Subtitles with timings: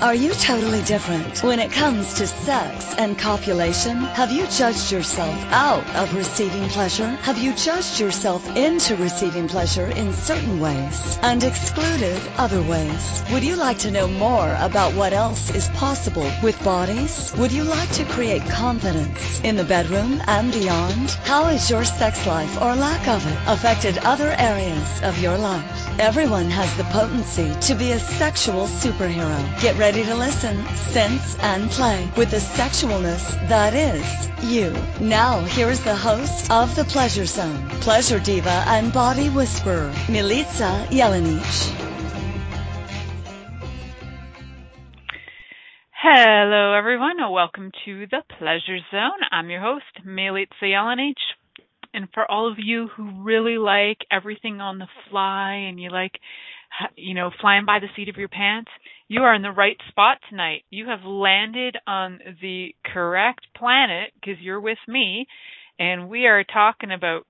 [0.00, 3.98] Are you totally different when it comes to sex and copulation?
[3.98, 7.06] Have you judged yourself out of receiving pleasure?
[7.06, 13.22] Have you judged yourself into receiving pleasure in certain ways and excluded other ways?
[13.30, 17.34] Would you like to know more about what else is possible with bodies?
[17.36, 21.10] Would you like to create confidence in the bedroom and beyond?
[21.28, 25.79] How has your sex life or lack of it affected other areas of your life?
[25.98, 29.60] Everyone has the potency to be a sexual superhero.
[29.60, 34.04] Get ready to listen, sense, and play with the sexualness that is
[34.50, 34.72] you.
[35.00, 41.76] Now, here's the host of The Pleasure Zone, pleasure diva and body whisperer, Milica Jelenic.
[45.92, 47.16] Hello, everyone.
[47.30, 49.20] Welcome to the Pleasure Zone.
[49.30, 51.16] I'm your host, Milica Jelenic.
[51.92, 56.12] And for all of you who really like everything on the fly and you like,
[56.96, 58.70] you know, flying by the seat of your pants,
[59.08, 60.62] you are in the right spot tonight.
[60.70, 65.26] You have landed on the correct planet because you're with me
[65.78, 67.26] and we are talking about,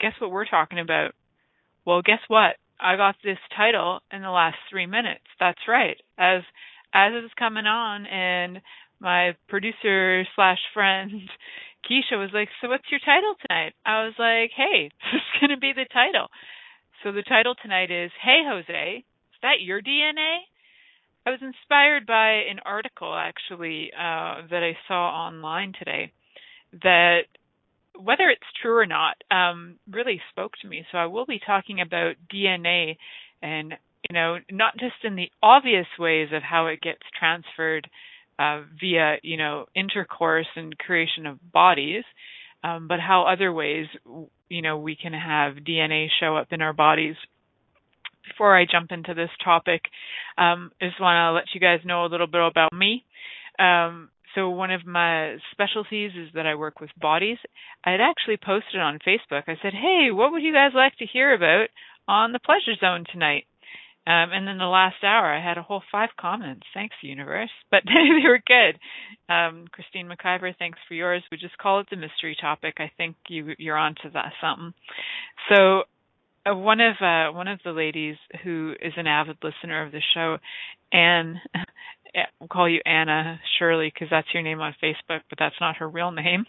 [0.00, 1.12] guess what we're talking about?
[1.86, 2.56] Well, guess what?
[2.78, 5.24] I got this title in the last three minutes.
[5.40, 5.96] That's right.
[6.18, 6.42] As,
[6.92, 8.60] as it's coming on and
[9.00, 11.10] my producer slash friend
[11.84, 13.74] Keisha was like, So what's your title tonight?
[13.84, 16.28] I was like, Hey, this is going to be the title.
[17.02, 20.38] So the title tonight is Hey, Jose, is that your DNA?
[21.26, 26.12] I was inspired by an article actually uh, that I saw online today
[26.82, 27.22] that
[27.98, 30.84] whether it's true or not um, really spoke to me.
[30.90, 32.96] So I will be talking about DNA
[33.42, 33.74] and
[34.08, 37.88] you know not just in the obvious ways of how it gets transferred
[38.38, 42.04] uh, via you know intercourse and creation of bodies,
[42.62, 43.86] um, but how other ways
[44.48, 47.16] you know we can have DNA show up in our bodies.
[48.28, 49.82] Before I jump into this topic,
[50.36, 53.04] um, I just want to let you guys know a little bit about me.
[53.58, 57.38] Um, so one of my specialties is that I work with bodies.
[57.84, 59.44] I had actually posted on Facebook.
[59.48, 61.68] I said, "Hey, what would you guys like to hear about
[62.06, 63.47] on the Pleasure Zone tonight?"
[64.08, 66.66] Um, and then the last hour, I had a whole five comments.
[66.72, 67.50] Thanks, universe.
[67.70, 68.78] But they were good.
[69.32, 71.22] Um, Christine McIver, thanks for yours.
[71.30, 72.76] We just call it the mystery topic.
[72.78, 74.72] I think you you're onto that something.
[75.52, 75.82] So
[76.46, 80.00] uh, one of uh, one of the ladies who is an avid listener of the
[80.14, 80.38] show,
[80.90, 81.38] Anne,
[82.40, 85.88] we'll call you Anna Shirley because that's your name on Facebook, but that's not her
[85.88, 86.46] real name.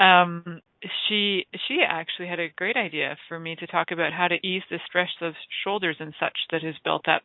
[0.00, 0.62] Um,
[1.08, 4.62] she she actually had a great idea for me to talk about how to ease
[4.70, 5.34] the stress of
[5.64, 7.22] shoulders and such that has built up.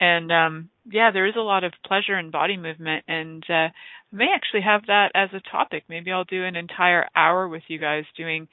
[0.00, 3.68] And um yeah, there is a lot of pleasure in body movement and uh
[4.12, 5.84] may actually have that as a topic.
[5.88, 8.48] Maybe I'll do an entire hour with you guys doing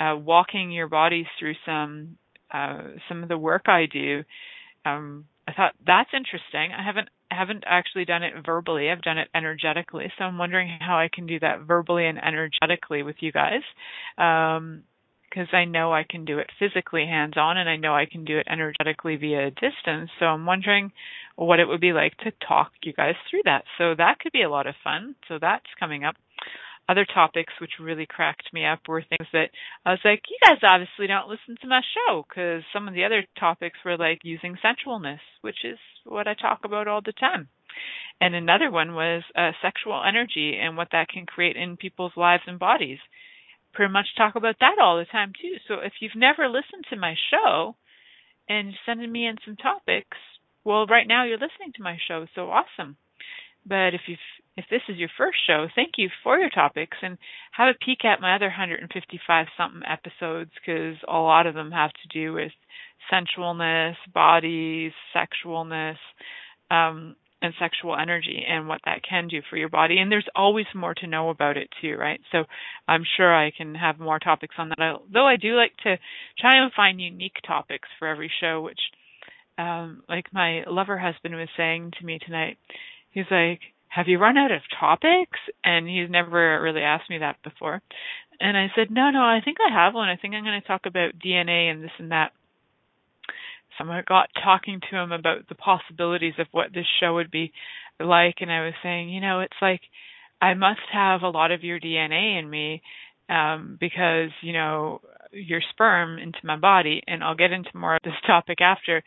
[0.00, 2.18] uh walking your bodies through some
[2.52, 4.24] uh some of the work I do.
[4.84, 6.72] Um I thought that's interesting.
[6.76, 8.90] I haven't haven't actually done it verbally.
[8.90, 10.12] I've done it energetically.
[10.18, 13.62] So I'm wondering how I can do that verbally and energetically with you guys.
[14.16, 14.84] Um,
[15.28, 18.24] because I know I can do it physically hands on and I know I can
[18.24, 20.10] do it energetically via distance.
[20.18, 20.90] So I'm wondering
[21.36, 23.64] what it would be like to talk you guys through that.
[23.76, 25.14] So that could be a lot of fun.
[25.28, 26.16] So that's coming up
[26.88, 29.50] other topics which really cracked me up were things that
[29.84, 33.04] I was like, you guys obviously don't listen to my show because some of the
[33.04, 37.48] other topics were like using sensualness, which is what I talk about all the time.
[38.20, 42.42] And another one was uh, sexual energy and what that can create in people's lives
[42.46, 42.98] and bodies.
[43.74, 45.56] Pretty much talk about that all the time too.
[45.68, 47.76] So if you've never listened to my show
[48.48, 50.16] and sending me in some topics,
[50.64, 52.96] well, right now you're listening to my show, so awesome.
[53.68, 54.18] But if you've
[54.56, 57.16] if this is your first show, thank you for your topics and
[57.52, 61.92] have a peek at my other 155 something episodes because a lot of them have
[61.92, 62.50] to do with
[63.12, 65.94] sensualness, bodies, sexualness,
[66.72, 69.98] um, and sexual energy and what that can do for your body.
[69.98, 72.20] And there's always more to know about it too, right?
[72.32, 72.44] So
[72.88, 74.80] I'm sure I can have more topics on that.
[74.80, 75.98] I, Though I do like to
[76.36, 78.80] try and find unique topics for every show, which,
[79.56, 82.58] um, like my lover husband was saying to me tonight,
[83.18, 85.38] he's like, have you run out of topics?
[85.64, 87.82] And he's never really asked me that before.
[88.40, 90.08] And I said, no, no, I think I have one.
[90.08, 92.32] I think I'm going to talk about DNA and this and that.
[93.76, 97.52] So I got talking to him about the possibilities of what this show would be
[97.98, 98.36] like.
[98.40, 99.80] And I was saying, you know, it's like
[100.40, 102.82] I must have a lot of your DNA in me
[103.28, 105.00] um, because, you know,
[105.32, 107.02] your sperm into my body.
[107.06, 109.02] And I'll get into more of this topic after.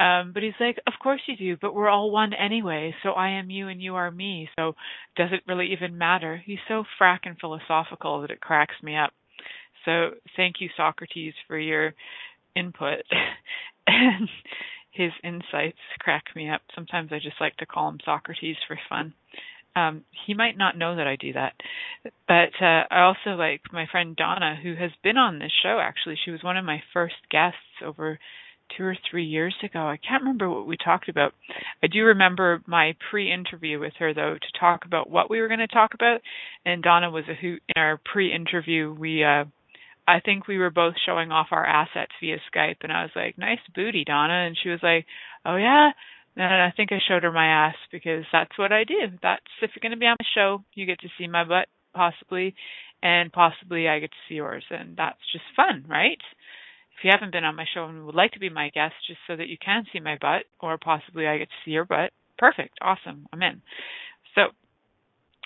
[0.00, 2.94] Um, but he's like, Of course you do, but we're all one anyway.
[3.02, 4.48] So I am you and you are me.
[4.56, 4.74] So
[5.16, 6.42] does it really even matter?
[6.44, 9.12] He's so frackin' philosophical that it cracks me up.
[9.84, 11.94] So thank you, Socrates, for your
[12.56, 13.02] input.
[13.86, 14.28] and
[14.92, 16.62] his insights crack me up.
[16.74, 19.12] Sometimes I just like to call him Socrates for fun.
[19.76, 21.52] Um, he might not know that I do that,
[22.26, 25.78] but uh, I also like my friend Donna, who has been on this show.
[25.80, 28.18] Actually, she was one of my first guests over
[28.76, 29.80] two or three years ago.
[29.80, 31.32] I can't remember what we talked about.
[31.82, 35.60] I do remember my pre-interview with her though to talk about what we were going
[35.60, 36.20] to talk about.
[36.64, 38.92] And Donna was a hoot in our pre-interview.
[38.92, 39.44] We, uh,
[40.06, 43.38] I think we were both showing off our assets via Skype, and I was like,
[43.38, 45.06] "Nice booty, Donna," and she was like,
[45.44, 45.90] "Oh yeah."
[46.36, 49.18] And I think I showed her my ass because that's what I do.
[49.22, 51.68] That's if you're going to be on the show, you get to see my butt
[51.94, 52.54] possibly,
[53.02, 56.20] and possibly I get to see yours, and that's just fun, right?
[57.00, 59.20] If you haven't been on my show and would like to be my guest just
[59.26, 62.12] so that you can see my butt or possibly I get to see your butt,
[62.36, 63.62] perfect, awesome, I'm in.
[64.34, 64.42] So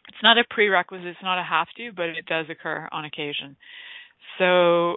[0.08, 3.56] it's not a prerequisite, it's not a have to, but it does occur on occasion.
[4.38, 4.94] So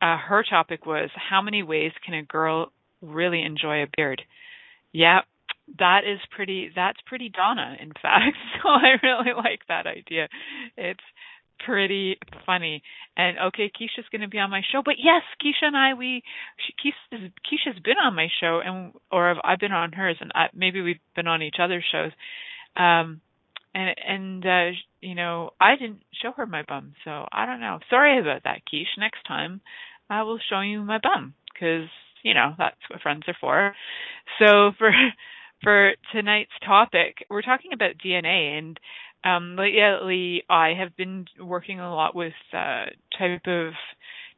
[0.00, 2.72] uh, her topic was how many ways can a girl
[3.02, 4.22] really enjoy a beard?
[4.92, 5.20] Yeah,
[5.78, 8.36] that is pretty that's pretty Donna in fact.
[8.62, 10.28] So I really like that idea.
[10.76, 11.00] It's
[11.64, 12.82] pretty funny.
[13.16, 16.22] And okay, Keisha's going to be on my show, but yes, Keisha and I, we
[16.58, 20.46] she, Keisha's, Keisha's been on my show, and or I've been on hers, and I,
[20.54, 22.12] maybe we've been on each other's shows.
[22.76, 23.20] Um,
[23.74, 27.78] and and uh, you know, I didn't show her my bum, so I don't know.
[27.88, 28.98] Sorry about that, Keish.
[28.98, 29.60] Next time,
[30.08, 31.88] I will show you my bum because
[32.22, 33.74] you know that's what friends are for.
[34.38, 34.90] So for
[35.62, 38.80] for tonight's topic, we're talking about DNA and
[39.24, 42.86] um, lately, I have been working a lot with uh,
[43.18, 43.72] type of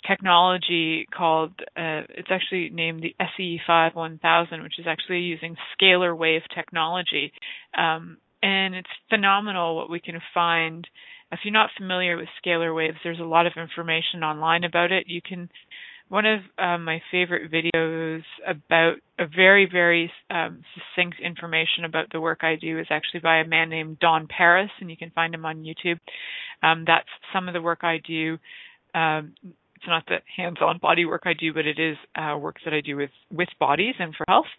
[0.06, 6.42] technology called uh, it's actually named the SE5 1000, which is actually using scalar wave
[6.54, 7.32] technology,
[7.78, 10.86] um, and it's phenomenal what we can find.
[11.30, 15.04] If you're not familiar with scalar waves, there's a lot of information online about it.
[15.06, 15.48] You can
[16.12, 22.20] one of um, my favorite videos about a very, very um, succinct information about the
[22.20, 25.34] work I do is actually by a man named Don Paris, and you can find
[25.34, 25.98] him on YouTube.
[26.62, 28.36] Um, that's some of the work I do.
[28.94, 32.74] Um, it's not the hands-on body work I do, but it is uh, work that
[32.74, 34.52] I do with with bodies and for health.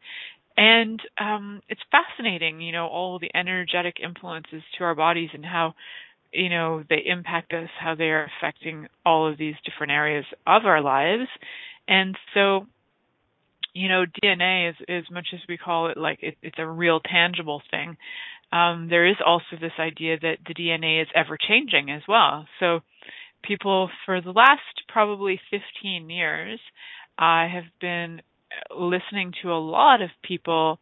[0.57, 5.75] And um, it's fascinating, you know, all the energetic influences to our bodies and how
[6.33, 10.65] you know they impact us how they are affecting all of these different areas of
[10.65, 11.29] our lives.
[11.87, 12.67] And so
[13.73, 16.99] you know dna is as much as we call it like it, it's a real
[16.99, 17.97] tangible thing
[18.51, 22.45] um, there is also this idea that the dna is ever changing as well.
[22.59, 22.81] So
[23.43, 26.59] people for the last probably 15 years
[27.17, 28.21] i have been
[28.75, 30.79] listening to a lot of people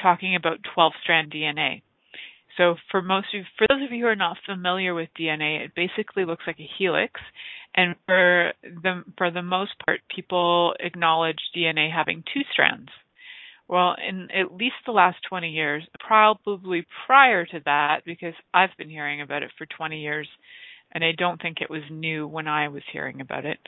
[0.00, 1.82] talking about 12 strand dna
[2.56, 5.74] so for most of for those of you who are not familiar with DNA, it
[5.74, 7.20] basically looks like a helix,
[7.74, 12.90] and for the for the most part, people acknowledge DNA having two strands.
[13.66, 18.90] Well, in at least the last 20 years, probably prior to that, because I've been
[18.90, 20.28] hearing about it for 20 years,
[20.92, 23.58] and I don't think it was new when I was hearing about it,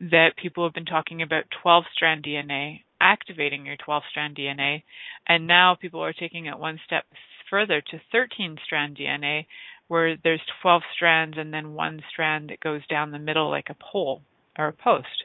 [0.00, 4.82] that people have been talking about 12 strand DNA, activating your 12 strand DNA,
[5.26, 7.04] and now people are taking it one step
[7.50, 9.46] further to 13 strand DNA,
[9.88, 13.76] where there's 12 strands and then one strand that goes down the middle like a
[13.92, 14.22] pole
[14.58, 15.24] or a post.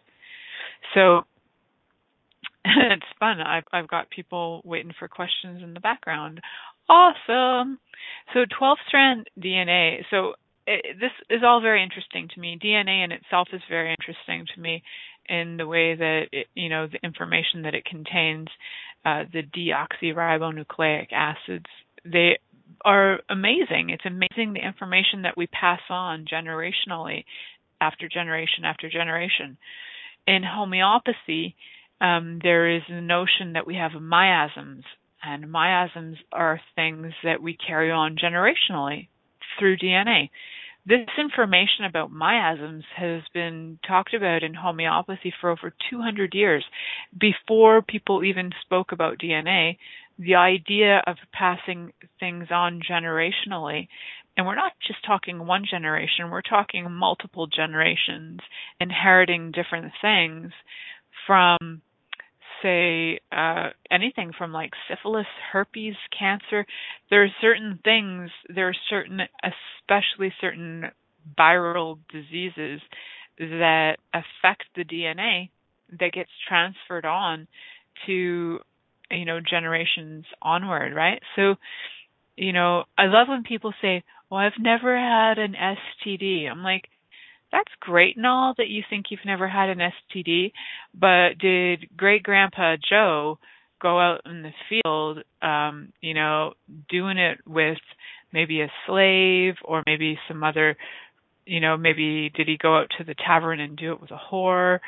[0.94, 1.22] So
[2.66, 3.42] it's fun.
[3.42, 6.42] I've I've got people waiting for questions in the background.
[6.90, 7.80] Awesome.
[8.34, 10.04] So 12 strand DNA.
[10.10, 10.34] So
[10.68, 12.60] it, this is all very interesting to me.
[12.62, 14.84] DNA in itself is very interesting to me
[15.28, 18.48] in the way that it, you know the information that it contains,
[19.06, 21.66] uh, the deoxyribonucleic acids
[22.05, 22.39] they
[22.84, 23.89] are amazing.
[23.89, 27.25] It's amazing the information that we pass on generationally
[27.79, 29.58] after generation after generation.
[30.27, 31.55] In homeopathy,
[32.00, 34.84] um, there is a notion that we have miasms,
[35.24, 39.08] and miasms are things that we carry on generationally
[39.60, 40.29] through DNA.
[40.84, 46.65] This information about miasms has been talked about in homeopathy for over 200 years.
[47.20, 49.77] Before people even spoke about DNA,
[50.22, 53.88] the idea of passing things on generationally,
[54.38, 58.40] and we're not just talking one generation, we're talking multiple generations
[58.80, 60.51] inheriting different things
[61.25, 61.82] from
[62.62, 66.66] say uh, anything from like syphilis, herpes, cancer.
[67.10, 70.92] There are certain things, there are certain, especially certain
[71.38, 72.82] viral diseases
[73.38, 75.50] that affect the DNA
[76.00, 77.48] that gets transferred on
[78.06, 78.60] to,
[79.12, 81.22] you know, generations onward, right?
[81.36, 81.56] So,
[82.36, 86.50] you know, I love when people say, well, I've never had an STD.
[86.50, 86.86] I'm like,
[87.51, 90.53] that's great and all that you think you've never had an STD,
[90.98, 93.39] but did great grandpa Joe
[93.82, 96.53] go out in the field, um, you know,
[96.89, 97.80] doing it with
[98.32, 100.77] maybe a slave or maybe some other,
[101.46, 104.20] you know, maybe did he go out to the tavern and do it with a
[104.32, 104.80] whore?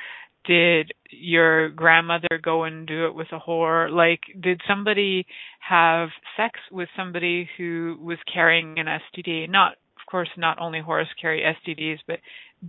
[0.45, 3.89] Did your grandmother go and do it with a whore?
[3.89, 5.25] Like, did somebody
[5.59, 9.49] have sex with somebody who was carrying an STD?
[9.49, 12.19] Not, of course, not only whores carry STDs, but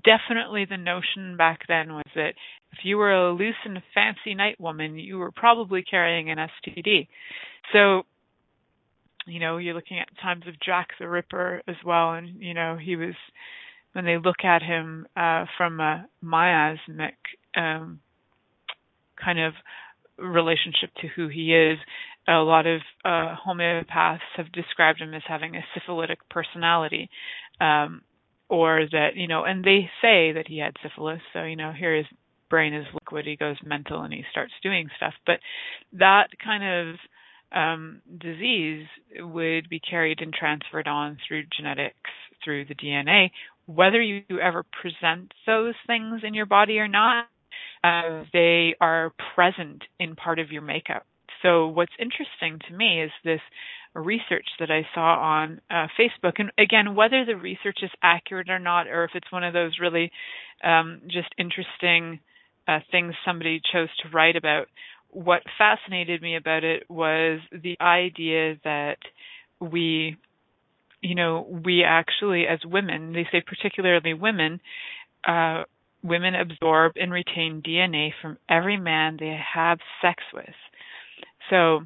[0.05, 2.35] definitely the notion back then was that
[2.73, 7.09] if you were a loose and fancy night woman, you were probably carrying an STD.
[7.73, 8.03] So,
[9.27, 12.77] you know, you're looking at times of Jack the Ripper as well, and you know
[12.77, 13.15] he was
[13.93, 17.15] when they look at him uh, from a miasmic
[17.57, 18.01] um,
[19.23, 19.55] kind of
[20.19, 21.79] relationship to who he is.
[22.27, 27.11] A lot of uh, homeopaths have described him as having a syphilitic personality.
[27.61, 28.03] Um,
[28.49, 31.97] or that you know and they say that he had syphilis so you know here
[31.97, 32.07] his
[32.51, 35.41] brain is liquid he goes mental and he starts doing stuff but
[35.93, 36.97] that kind of
[37.53, 38.87] um, disease
[39.19, 41.97] would be carried and transferred on through genetics
[42.45, 43.31] through the dna
[43.67, 47.27] whether you ever present those things in your body or not
[47.85, 51.07] uh, they are present in part of your makeup
[51.45, 53.41] so what's interesting to me is this
[53.95, 56.35] research that I saw on uh, Facebook.
[56.39, 59.79] And again, whether the research is accurate or not, or if it's one of those
[59.81, 60.11] really
[60.65, 62.21] um, just interesting
[62.67, 64.67] uh, things somebody chose to write about,
[65.11, 68.97] what fascinated me about it was the idea that
[69.61, 70.17] we,
[71.03, 74.61] you know, we actually, as women, they say particularly women,
[75.29, 75.65] uh,
[76.05, 80.55] women absorb and retain DNA from every man they have sex with.
[81.51, 81.81] So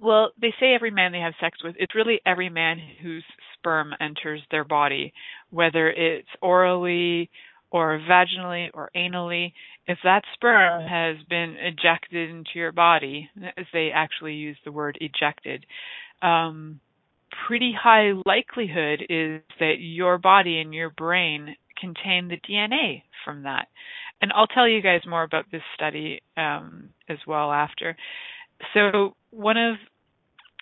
[0.00, 1.76] well, they say every man they have sex with.
[1.78, 5.12] It's really every man whose sperm enters their body,
[5.50, 7.30] whether it's orally
[7.70, 9.52] or vaginally or anally.
[9.86, 14.98] If that sperm has been ejected into your body, as they actually use the word
[15.00, 15.64] ejected,
[16.20, 16.80] um,
[17.46, 23.68] pretty high likelihood is that your body and your brain contain the DNA from that.
[24.20, 27.96] And I'll tell you guys more about this study um, as well after.
[28.72, 29.76] So one of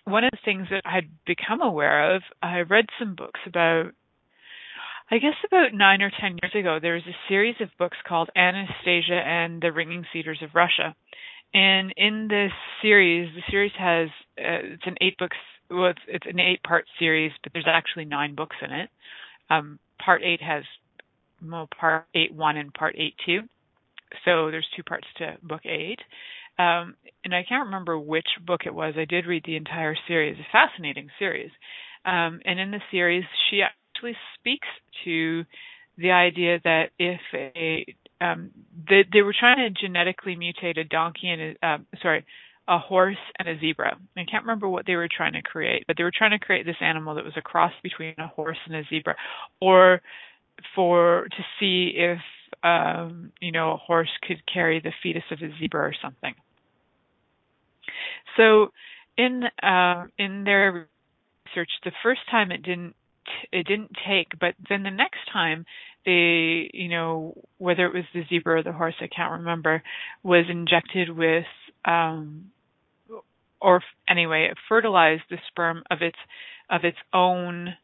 [0.05, 3.91] one of the things that I'd become aware of, I read some books about
[5.11, 8.29] I guess about nine or ten years ago, there was a series of books called
[8.35, 10.95] Anastasia and the Ringing Cedars of Russia.
[11.53, 12.51] And in this
[12.81, 15.37] series, the series has uh, it's an eight books
[15.69, 18.89] well, it's, it's an eight part series, but there's actually nine books in it.
[19.49, 20.63] Um, part eight has
[21.79, 23.41] part eight one and part eight two,
[24.25, 25.99] so there's two parts to book eight.
[26.59, 26.95] Um,
[27.25, 28.93] and I can't remember which book it was.
[28.97, 31.49] I did read the entire series, a fascinating series.
[32.05, 34.67] Um, and in the series, she actually speaks
[35.05, 35.43] to
[35.97, 37.85] the idea that if a
[38.21, 38.51] um,
[38.89, 42.25] they, they were trying to genetically mutate a donkey and a, uh, sorry,
[42.67, 43.97] a horse and a zebra.
[44.15, 46.65] I can't remember what they were trying to create, but they were trying to create
[46.65, 49.15] this animal that was a cross between a horse and a zebra,
[49.59, 50.01] or
[50.75, 52.19] for to see if
[52.63, 56.33] um, you know, a horse could carry the fetus of a zebra or something.
[58.37, 58.71] So,
[59.17, 60.87] in uh, in their
[61.45, 62.95] research, the first time it didn't
[63.51, 65.65] it didn't take, but then the next time
[66.05, 69.81] they, you know, whether it was the zebra or the horse, I can't remember,
[70.21, 71.45] was injected with,
[71.85, 72.51] um,
[73.61, 76.17] or anyway, it fertilized the sperm of its
[76.69, 77.75] of its own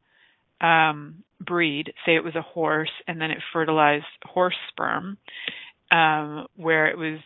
[0.61, 5.17] um, breed, say it was a horse, and then it fertilized horse sperm,
[5.91, 7.19] um, where it was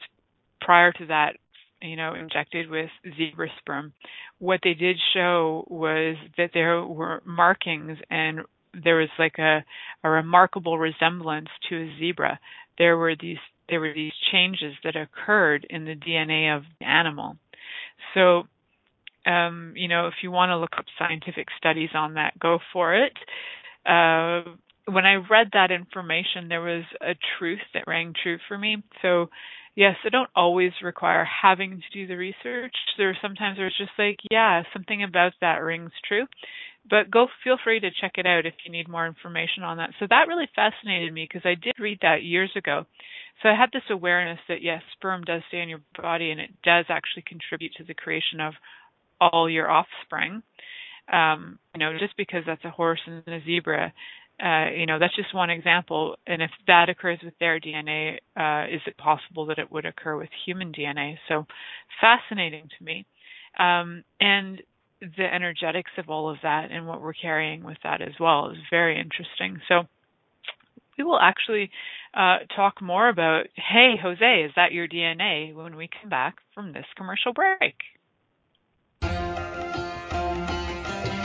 [0.62, 1.34] prior to that,
[1.82, 3.94] you know, injected with zebra sperm.
[4.40, 8.42] What they did show was that there were markings and
[8.84, 9.64] there was like a,
[10.04, 12.40] a remarkable resemblance to a zebra.
[12.78, 13.38] There were these
[13.70, 17.38] there were these changes that occurred in the DNA of the animal.
[18.14, 18.44] So
[19.26, 22.94] um, you know, if you want to look up scientific studies on that, go for
[22.96, 23.14] it.
[23.86, 24.44] Uh,
[24.86, 28.84] when I read that information, there was a truth that rang true for me.
[29.02, 29.30] So,
[29.76, 32.76] yes, I don't always require having to do the research.
[32.98, 36.26] There are sometimes where it's just like, yeah, something about that rings true.
[36.90, 39.92] But go feel free to check it out if you need more information on that.
[40.00, 42.86] So that really fascinated me because I did read that years ago.
[43.42, 46.52] So I had this awareness that yes, sperm does stay in your body and it
[46.64, 48.54] does actually contribute to the creation of
[49.22, 50.44] all your offspring.
[51.12, 53.94] Um, you know, just because that's a horse and a zebra,
[54.44, 56.16] uh, you know, that's just one example.
[56.26, 60.18] And if that occurs with their DNA, uh, is it possible that it would occur
[60.18, 61.18] with human DNA?
[61.28, 61.46] So
[62.02, 63.06] fascinating to me.
[63.60, 64.62] Um, and
[65.02, 68.58] the energetics of all of that and what we're carrying with that as well is
[68.72, 69.62] very interesting.
[69.68, 69.84] So
[70.98, 71.70] we will actually
[72.14, 76.74] uh, talk more about, hey, Jose, is that your DNA when we come back from
[76.74, 77.76] this commercial break.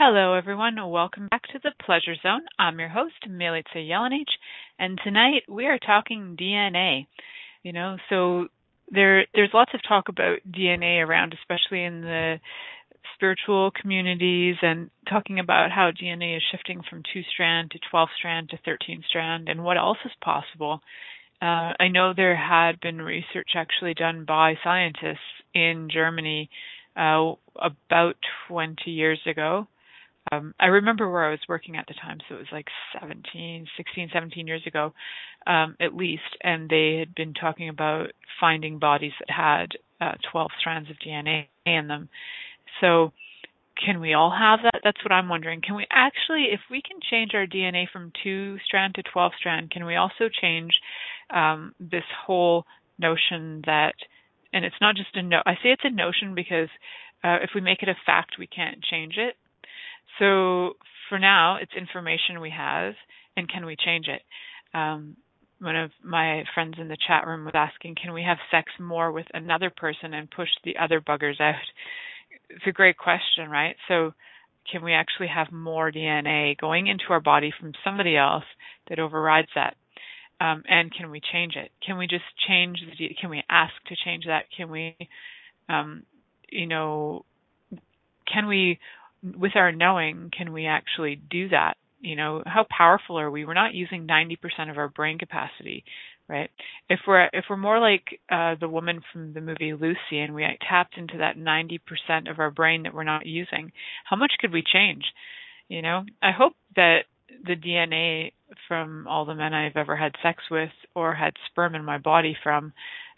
[0.00, 0.76] Hello, everyone.
[0.90, 2.42] Welcome back to the Pleasure Zone.
[2.56, 4.28] I'm your host, Milica Jelenic,
[4.78, 7.08] and tonight we are talking DNA.
[7.64, 8.46] You know, so
[8.92, 12.36] there there's lots of talk about DNA around, especially in the
[13.16, 18.50] spiritual communities, and talking about how DNA is shifting from two strand to 12 strand
[18.50, 20.80] to 13 strand, and what else is possible.
[21.42, 26.50] Uh, I know there had been research actually done by scientists in Germany
[26.94, 28.14] uh, about
[28.46, 29.66] 20 years ago
[30.32, 32.66] um, I remember where I was working at the time, so it was like
[33.00, 34.92] 17, 16, 17 years ago,
[35.46, 38.08] um, at least, and they had been talking about
[38.40, 39.66] finding bodies that had
[40.00, 42.08] uh, 12 strands of DNA in them.
[42.80, 43.12] So,
[43.84, 44.80] can we all have that?
[44.82, 45.60] That's what I'm wondering.
[45.60, 49.70] Can we actually, if we can change our DNA from two strand to 12 strand,
[49.70, 50.72] can we also change
[51.30, 52.64] um, this whole
[52.98, 53.94] notion that,
[54.52, 56.68] and it's not just a no, I say it's a notion because
[57.22, 59.36] uh, if we make it a fact, we can't change it
[60.18, 60.74] so
[61.08, 62.94] for now, it's information we have,
[63.36, 64.22] and can we change it?
[64.76, 65.16] Um,
[65.60, 69.10] one of my friends in the chat room was asking, can we have sex more
[69.10, 71.54] with another person and push the other buggers out?
[72.50, 73.76] It's a great question, right?
[73.88, 74.12] So,
[74.70, 78.44] can we actually have more DNA going into our body from somebody else
[78.88, 79.76] that overrides that?
[80.40, 81.70] Um, and can we change it?
[81.84, 83.08] Can we just change the?
[83.20, 84.44] Can we ask to change that?
[84.54, 84.94] Can we,
[85.68, 86.04] um,
[86.50, 87.24] you know,
[88.32, 88.78] can we
[89.22, 91.74] with our knowing, can we actually do that?
[92.00, 93.44] You know, how powerful are we?
[93.44, 95.84] We're not using 90% of our brain capacity,
[96.28, 96.50] right?
[96.88, 100.46] If we're if we're more like uh, the woman from the movie Lucy, and we
[100.68, 103.72] tapped into that 90% of our brain that we're not using,
[104.04, 105.04] how much could we change?
[105.68, 107.00] You know, I hope that
[107.44, 108.32] the DNA
[108.66, 112.36] from all the men I've ever had sex with or had sperm in my body
[112.42, 112.72] from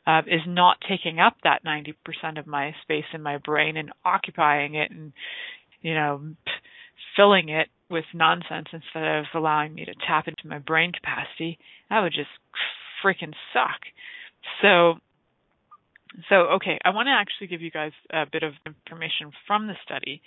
[0.07, 4.75] uh, is not taking up that 90% of my space in my brain and occupying
[4.75, 5.13] it and
[5.83, 6.21] you know,
[7.17, 12.01] filling it with nonsense instead of allowing me to tap into my brain capacity, that
[12.01, 12.31] would just
[13.05, 13.81] freaking suck.
[14.63, 14.95] So,
[16.29, 19.75] so okay, I want to actually give you guys a bit of information from the
[19.85, 20.23] study.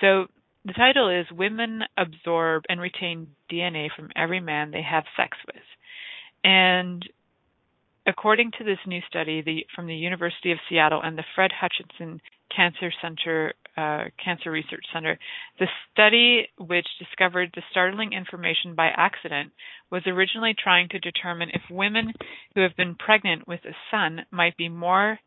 [0.00, 0.26] So,
[0.66, 5.62] the title is Women Absorb and Retain DNA from Every Man They Have Sex With.
[6.42, 7.06] And
[8.06, 12.20] according to this new study the, from the University of Seattle and the Fred Hutchinson
[12.54, 15.18] Cancer Center uh, Cancer Research Center.
[15.58, 19.52] The study, which discovered the startling information by accident,
[19.90, 22.12] was originally trying to determine if women
[22.54, 25.18] who have been pregnant with a son might be more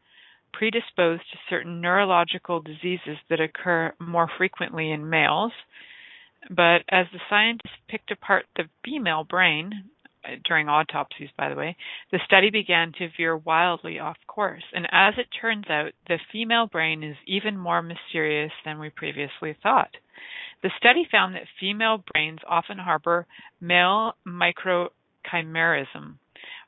[0.53, 5.51] predisposed to certain neurological diseases that occur more frequently in males.
[6.49, 9.89] But as the scientists picked apart the female brain,
[10.27, 11.75] Uh, during autopsies, by the way,
[12.11, 14.63] the study began to veer wildly off course.
[14.73, 19.55] And as it turns out, the female brain is even more mysterious than we previously
[19.63, 19.95] thought.
[20.63, 23.27] The study found that female brains often harbor
[23.61, 26.17] male microchimerism,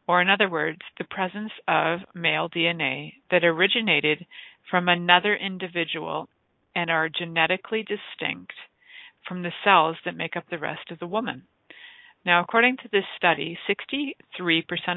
[0.08, 4.26] or in other words, the presence of male DNA that originated
[4.69, 6.30] from another individual
[6.76, 8.54] and are genetically distinct
[9.28, 11.43] from the cells that make up the rest of the woman.
[12.26, 14.14] Now, according to this study, 63%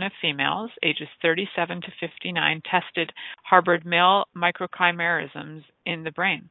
[0.04, 3.12] of females ages 37 to 59 tested
[3.44, 6.48] harbored male microchimerisms in the brain.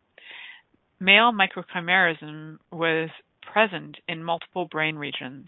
[1.00, 3.10] Male microchimerism was
[3.42, 5.48] present in multiple brain regions.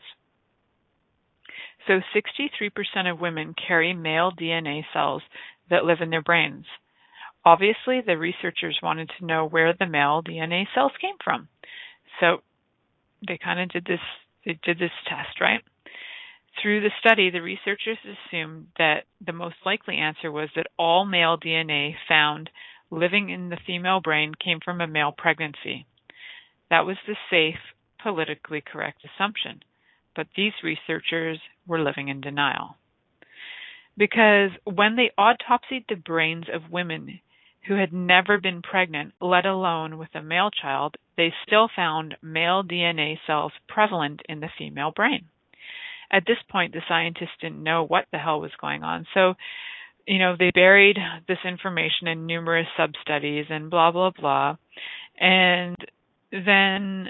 [1.88, 5.22] So 63% of women carry male DNA cells
[5.70, 6.66] that live in their brains.
[7.46, 11.48] Obviously, the researchers wanted to know where the male DNA cells came from.
[12.20, 12.38] So
[13.28, 14.00] they kind of did this
[14.46, 15.62] they did this test, right?
[16.62, 21.38] Through the study, the researchers assumed that the most likely answer was that all male
[21.38, 22.50] DNA found
[22.92, 25.88] living in the female brain came from a male pregnancy.
[26.70, 27.60] That was the safe,
[28.02, 29.64] politically correct assumption.
[30.16, 32.78] But these researchers were living in denial.
[33.98, 37.20] Because when they autopsied the brains of women
[37.68, 42.64] who had never been pregnant, let alone with a male child, they still found male
[42.64, 45.26] DNA cells prevalent in the female brain.
[46.12, 49.08] At this point, the scientists didn't know what the hell was going on.
[49.14, 49.34] So,
[50.08, 50.98] you know, they buried
[51.28, 54.56] this information in numerous sub studies and blah, blah, blah.
[55.20, 55.78] And
[56.32, 57.10] then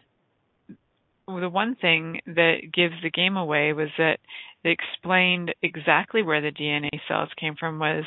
[1.28, 4.20] the one thing that gives the game away was that
[4.64, 8.06] they explained exactly where the DNA cells came from was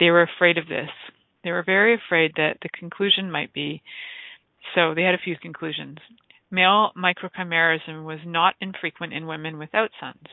[0.00, 0.90] they were afraid of this
[1.44, 3.82] they were very afraid that the conclusion might be
[4.74, 5.98] so they had a few conclusions.
[6.50, 10.26] Male microchimerism was not infrequent in women without sons.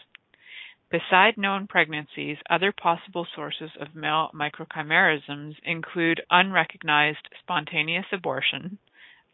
[0.92, 8.80] Beside known pregnancies, other possible sources of male microchimerisms include unrecognized spontaneous abortion,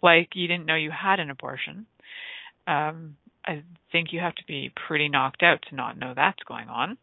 [0.04, 1.86] like you didn't know you had an abortion.
[2.68, 6.68] Um, I think you have to be pretty knocked out to not know that's going
[6.68, 6.98] on.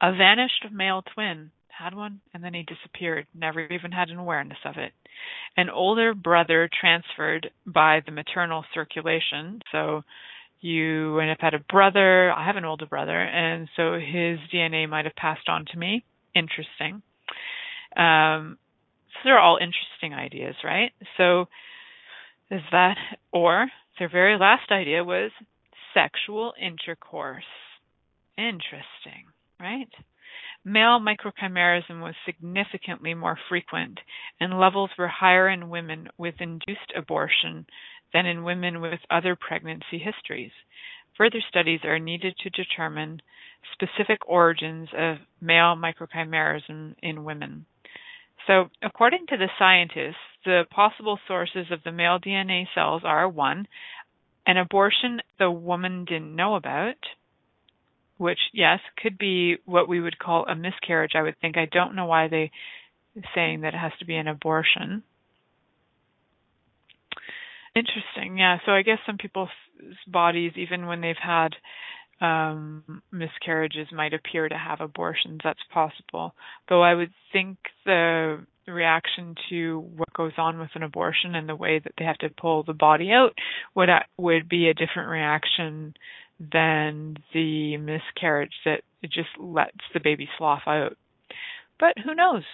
[0.00, 1.50] A vanished male twin,
[1.82, 4.92] had one and then he disappeared, never even had an awareness of it.
[5.56, 9.60] An older brother transferred by the maternal circulation.
[9.70, 10.02] So
[10.60, 14.88] you end up had a brother, I have an older brother, and so his DNA
[14.88, 16.04] might have passed on to me.
[16.34, 17.02] Interesting.
[17.96, 18.58] Um,
[19.12, 20.92] so they're all interesting ideas, right?
[21.16, 21.46] So
[22.50, 22.96] is that,
[23.32, 23.66] or
[23.98, 25.30] their very last idea was
[25.94, 27.44] sexual intercourse.
[28.38, 29.26] Interesting,
[29.60, 29.88] right?
[30.64, 34.00] Male microchimerism was significantly more frequent,
[34.38, 37.66] and levels were higher in women with induced abortion
[38.12, 40.52] than in women with other pregnancy histories.
[41.16, 43.20] Further studies are needed to determine
[43.72, 47.66] specific origins of male microchimerism in women.
[48.46, 53.66] So, according to the scientists, the possible sources of the male DNA cells are one,
[54.46, 56.96] an abortion the woman didn't know about,
[58.18, 61.56] which yes could be what we would call a miscarriage i would think.
[61.56, 62.50] I don't know why they
[63.34, 65.02] saying that it has to be an abortion.
[67.74, 68.38] Interesting.
[68.38, 69.48] Yeah so i guess some people's
[70.06, 71.50] bodies even when they've had
[72.20, 75.40] um miscarriages might appear to have abortions.
[75.42, 76.34] That's possible.
[76.68, 81.56] Though i would think the reaction to what goes on with an abortion and the
[81.56, 83.32] way that they have to pull the body out
[83.74, 85.94] would would be a different reaction
[86.50, 90.96] than the miscarriage that just lets the baby slough out.
[91.78, 92.44] But who knows?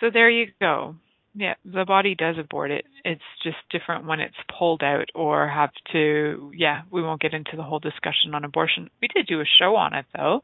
[0.00, 0.96] So there you go.
[1.34, 2.84] Yeah, the body does abort it.
[3.04, 6.50] It's just different when it's pulled out or have to.
[6.56, 8.90] Yeah, we won't get into the whole discussion on abortion.
[9.00, 10.40] We did do a show on it though,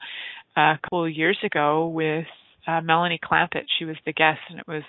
[0.57, 2.27] a couple of years ago with
[2.67, 3.65] uh, Melanie Clampett.
[3.79, 4.83] She was the guest, and it was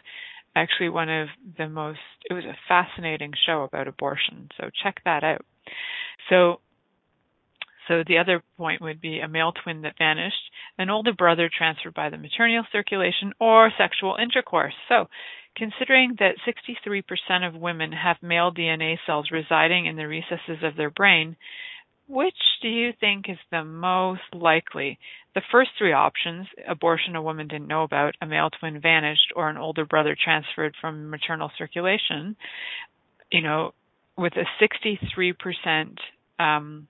[0.55, 1.99] actually one of the most.
[2.29, 4.49] It was a fascinating show about abortion.
[4.59, 5.45] So check that out.
[6.29, 6.59] So
[7.87, 11.93] so the other point would be a male twin that vanished, an older brother transferred
[11.93, 14.73] by the maternal circulation, or sexual intercourse.
[14.89, 15.05] So
[15.55, 20.91] considering that 63% of women have male DNA cells residing in the recesses of their
[20.91, 21.35] brain,
[22.07, 24.97] which do you think is the most likely?
[25.35, 29.49] The first three options abortion a woman didn't know about, a male twin vanished, or
[29.49, 32.37] an older brother transferred from maternal circulation
[33.31, 33.73] you know,
[34.17, 35.97] with a 63%
[36.39, 36.87] um,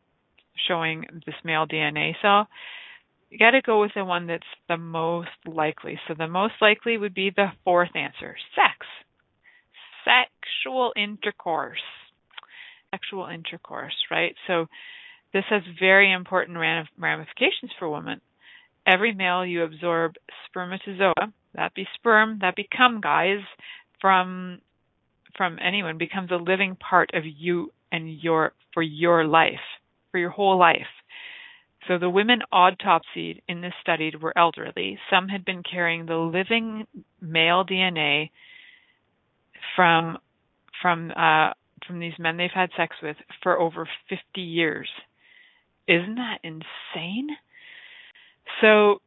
[0.67, 2.47] showing this male DNA cell,
[3.29, 5.99] you got to go with the one that's the most likely.
[6.07, 8.87] So the most likely would be the fourth answer sex,
[10.05, 11.79] sexual intercourse.
[12.91, 14.33] Sexual intercourse, right?
[14.47, 14.67] So
[15.33, 18.21] this has very important ramifications for women.
[18.85, 20.13] Every male you absorb
[20.45, 23.39] spermatozoa, that be sperm, that become guys,
[23.99, 24.61] from
[25.35, 29.59] from anyone becomes a living part of you and your for your life,
[30.11, 30.87] for your whole life.
[31.87, 34.99] So the women autopsied in this study were elderly.
[35.09, 36.85] Some had been carrying the living
[37.21, 38.31] male DNA
[39.75, 40.17] from
[40.81, 41.53] from uh,
[41.85, 44.89] from these men they've had sex with for over 50 years.
[45.87, 47.29] Isn't that insane?
[48.61, 49.01] So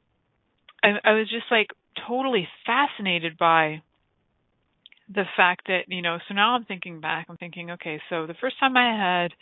[0.83, 1.69] I, I was just like
[2.07, 3.83] totally fascinated by
[5.13, 8.35] the fact that you know so now i'm thinking back i'm thinking okay so the
[8.41, 9.33] first time i had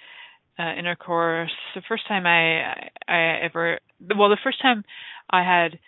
[0.58, 3.78] uh, intercourse the first time i i ever
[4.16, 4.84] well the first time
[5.30, 5.78] i had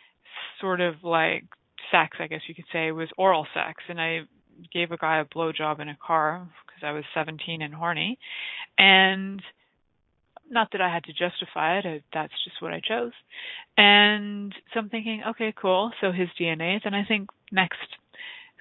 [0.61, 1.45] sort of like
[1.91, 4.21] sex i guess you could say was oral sex and i
[4.73, 8.19] gave a guy a blowjob in a car because i was 17 and horny
[8.79, 9.43] and
[10.51, 13.13] not that I had to justify it, that's just what I chose.
[13.77, 15.93] And so I'm thinking, okay, cool.
[16.01, 16.81] So his DNA.
[16.83, 17.79] Then I think next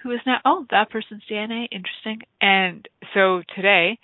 [0.04, 2.22] who is now, oh, that person's DNA, interesting.
[2.40, 4.00] And so today,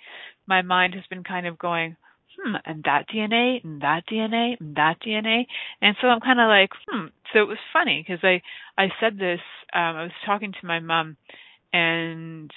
[0.46, 1.96] my mind has been kind of going,
[2.38, 5.46] hmm, and that DNA, and that DNA, and that DNA.
[5.80, 7.06] And so I'm kind of like, hmm.
[7.32, 8.42] So it was funny because I,
[8.80, 9.40] I said this,
[9.74, 11.16] um, I was talking to my mom
[11.72, 12.50] and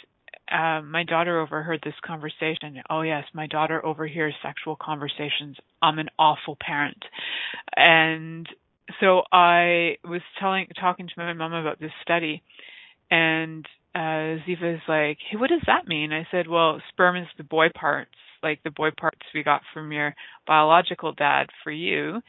[0.51, 2.81] um, my daughter overheard this conversation.
[2.89, 5.57] Oh yes, my daughter overhears sexual conversations.
[5.81, 7.03] I'm an awful parent,
[7.75, 8.47] and
[8.99, 12.41] so I was telling, talking to my mom about this study,
[13.11, 17.43] and uh Ziva's like, "Hey, what does that mean?" I said, "Well, sperm is the
[17.43, 18.11] boy parts,
[18.43, 20.15] like the boy parts we got from your
[20.47, 22.21] biological dad for you.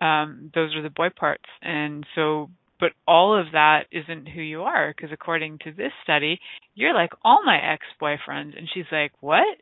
[0.00, 4.62] Um those are the boy parts." And so but all of that isn't who you
[4.62, 6.40] are because according to this study,
[6.74, 8.58] you're like all my ex-boyfriends.
[8.58, 9.58] And she's like, "What?"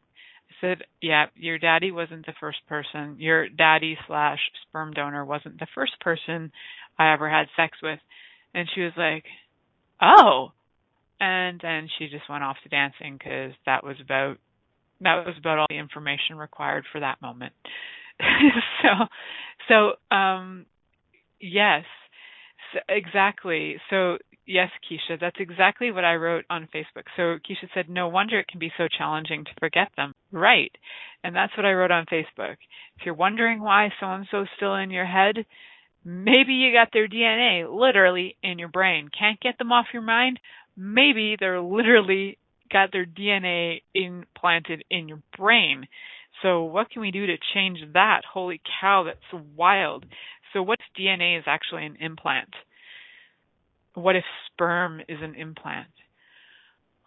[0.50, 3.16] I said, "Yeah, your daddy wasn't the first person.
[3.18, 6.52] Your daddy slash sperm donor wasn't the first person
[6.98, 8.00] I ever had sex with."
[8.54, 9.24] And she was like,
[10.00, 10.52] oh
[11.24, 14.36] and then she just went off to dancing because that was about
[15.00, 17.52] that was about all the information required for that moment.
[18.82, 19.06] So
[19.68, 20.66] so um
[21.40, 21.84] yes
[22.72, 23.76] so exactly.
[23.90, 27.04] So yes keisha that's exactly what i wrote on facebook.
[27.16, 30.12] So keisha said no wonder it can be so challenging to forget them.
[30.30, 30.72] Right.
[31.24, 32.56] And that's what i wrote on facebook.
[32.98, 35.46] If you're wondering why so and so still in your head
[36.04, 39.08] Maybe you got their DNA literally in your brain.
[39.18, 40.38] Can't get them off your mind?
[40.76, 42.38] Maybe they're literally
[42.72, 45.86] got their DNA implanted in your brain.
[46.42, 48.22] So what can we do to change that?
[48.30, 50.04] Holy cow, that's wild.
[50.52, 52.54] So what DNA is actually an implant?
[53.94, 55.88] What if sperm is an implant?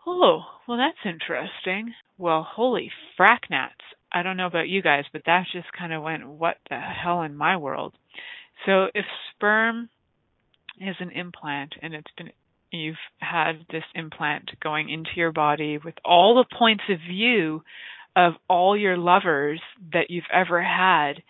[0.06, 1.94] Oh, well that's interesting.
[2.18, 3.72] Well, holy fracknats.
[4.12, 7.24] I don't know about you guys, but that just kind of went what the hell
[7.24, 7.94] in my world.
[8.66, 9.90] So if sperm
[10.80, 12.32] is an implant and it's been
[12.72, 17.64] you've had this implant going into your body with all the points of view
[18.16, 19.62] of all your lovers
[19.94, 21.22] that you've ever had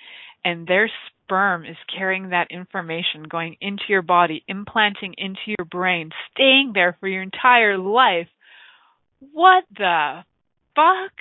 [0.43, 6.10] and their sperm is carrying that information going into your body implanting into your brain
[6.32, 8.28] staying there for your entire life.
[9.19, 10.23] What the
[10.76, 11.13] fuck?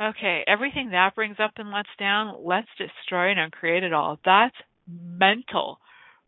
[0.00, 4.18] Okay everything that brings up and lets down let's destroy and create it all.
[4.24, 4.56] That's
[4.88, 5.78] mental.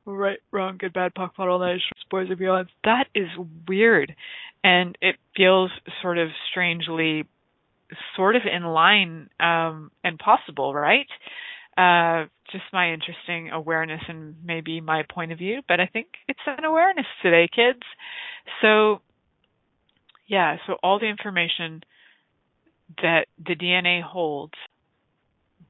[0.06, 2.68] Right, wrong, good, bad, POC, POD, all that, boys and beyond.
[2.84, 3.28] That is
[3.66, 4.14] weird.
[4.62, 7.24] And it feels sort of strangely,
[8.14, 11.08] sort of in line um, and possible, right?
[11.76, 16.38] Uh, just my interesting awareness and maybe my point of view, but I think it's
[16.46, 17.82] an awareness today, kids.
[18.62, 19.02] So,
[20.28, 21.82] yeah, so all the information
[23.02, 24.54] that the DNA holds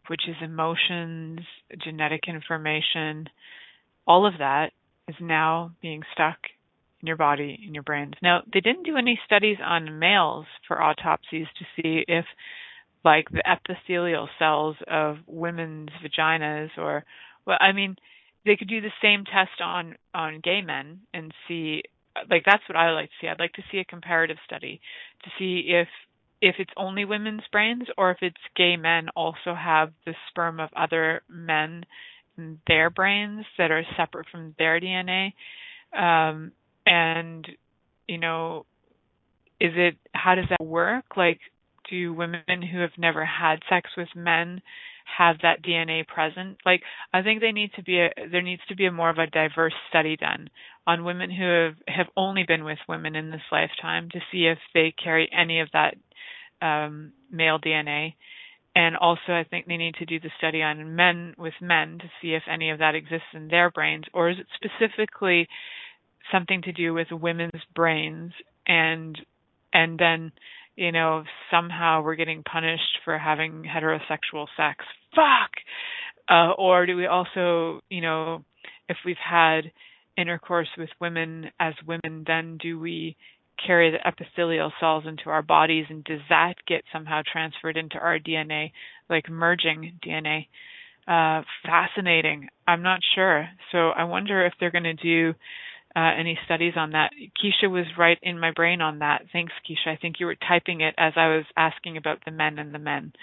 [0.08, 1.40] which is emotions,
[1.82, 3.28] genetic information,
[4.06, 4.72] all of that
[5.08, 6.38] is now being stuck
[7.00, 8.14] in your body, in your brains.
[8.22, 12.24] Now, they didn't do any studies on males for autopsies to see if
[13.04, 17.04] like the epithelial cells of women's vaginas or
[17.46, 17.94] well I mean
[18.44, 21.82] they could do the same test on on gay men and see
[22.28, 23.28] like that's what I would like to see.
[23.28, 24.80] I'd like to see a comparative study
[25.24, 25.88] to see if
[26.42, 30.70] if it's only women's brains or if it's gay men also have the sperm of
[30.76, 31.84] other men
[32.36, 35.32] in their brains that are separate from their DNA.
[35.96, 36.52] Um,
[36.84, 37.46] and,
[38.06, 38.66] you know,
[39.60, 41.04] is it, how does that work?
[41.16, 41.40] Like,
[41.90, 44.60] do women who have never had sex with men
[45.16, 46.58] have that DNA present?
[46.66, 49.18] Like, I think they need to be a, there needs to be a more of
[49.18, 50.50] a diverse study done
[50.86, 54.58] on women who have, have only been with women in this lifetime to see if
[54.74, 55.94] they carry any of that
[56.60, 58.14] um, male DNA.
[58.76, 62.04] And also, I think they need to do the study on men with men to
[62.20, 65.48] see if any of that exists in their brains, or is it specifically
[66.30, 68.32] something to do with women's brains?
[68.66, 69.18] And
[69.72, 70.30] and then
[70.76, 74.84] you know somehow we're getting punished for having heterosexual sex
[75.14, 75.52] fuck!
[76.28, 78.44] Uh, or do we also you know
[78.90, 79.72] if we've had
[80.18, 83.16] intercourse with women as women then do we
[83.64, 88.18] carry the epithelial cells into our bodies and does that get somehow transferred into our
[88.18, 88.72] DNA
[89.08, 90.46] like merging DNA
[91.08, 95.34] uh fascinating I'm not sure so I wonder if they're going to do
[95.96, 97.10] uh, any studies on that.
[97.42, 99.22] Keisha was right in my brain on that.
[99.32, 99.90] Thanks, Keisha.
[99.90, 102.78] I think you were typing it as I was asking about the men and the
[102.78, 103.14] men.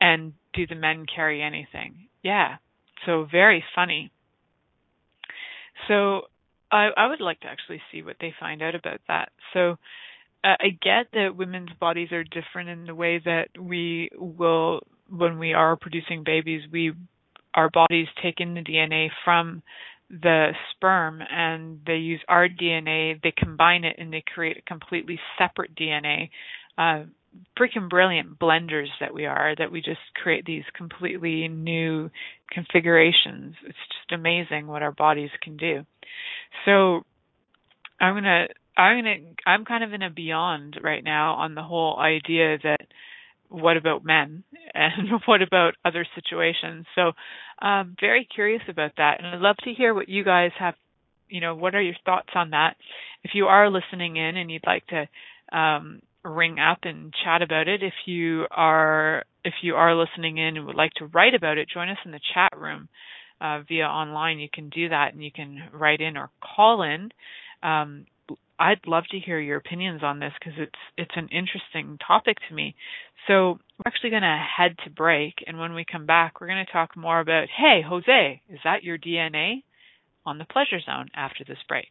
[0.00, 2.06] And do the men carry anything?
[2.22, 2.56] Yeah.
[3.06, 4.12] So very funny.
[5.88, 6.22] So
[6.72, 9.30] I, I would like to actually see what they find out about that.
[9.52, 9.76] So
[10.42, 15.38] uh, I get that women's bodies are different in the way that we will, when
[15.38, 16.92] we are producing babies, we
[17.54, 19.62] our bodies take in the DNA from
[20.08, 25.18] the sperm and they use our DNA, they combine it and they create a completely
[25.38, 26.30] separate DNA.
[26.78, 27.04] Uh,
[27.58, 32.10] freaking brilliant blenders that we are, that we just create these completely new
[32.50, 33.54] configurations.
[33.66, 35.84] It's just amazing what our bodies can do.
[36.64, 37.02] So
[38.00, 41.98] I'm gonna I'm gonna I'm kind of in a beyond right now on the whole
[41.98, 42.86] idea that
[43.48, 46.86] what about men and what about other situations?
[46.94, 47.12] So,
[47.64, 50.74] um, very curious about that, and I'd love to hear what you guys have.
[51.28, 52.76] You know, what are your thoughts on that?
[53.22, 57.68] If you are listening in and you'd like to um, ring up and chat about
[57.68, 61.58] it, if you are if you are listening in and would like to write about
[61.58, 62.88] it, join us in the chat room
[63.42, 64.38] uh, via online.
[64.38, 67.10] You can do that, and you can write in or call in.
[67.62, 68.06] Um,
[68.58, 72.54] I'd love to hear your opinions on this because it's it's an interesting topic to
[72.54, 72.76] me.
[73.26, 76.64] So we're actually going to head to break, and when we come back, we're going
[76.64, 79.62] to talk more about, hey, Jose, is that your DNA?
[80.24, 81.90] On the Pleasure Zone after this break.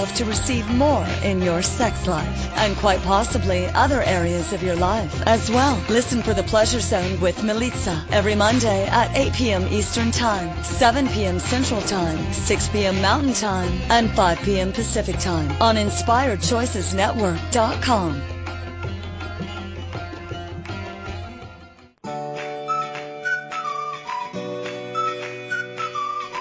[0.00, 4.76] yourself to receive more in your sex life and quite possibly other areas of your
[4.76, 5.82] life as well.
[5.88, 9.66] Listen for the Pleasure Zone with Milica every Monday at 8 p.m.
[9.68, 11.38] Eastern Time, 7 p.m.
[11.38, 13.00] Central Time, 6 p.m.
[13.02, 14.72] Mountain Time, and 5 p.m.
[14.72, 18.22] Pacific Time on InspiredChoicesNetwork.com.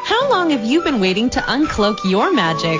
[0.06, 2.80] How long have you been waiting to uncloak your magic?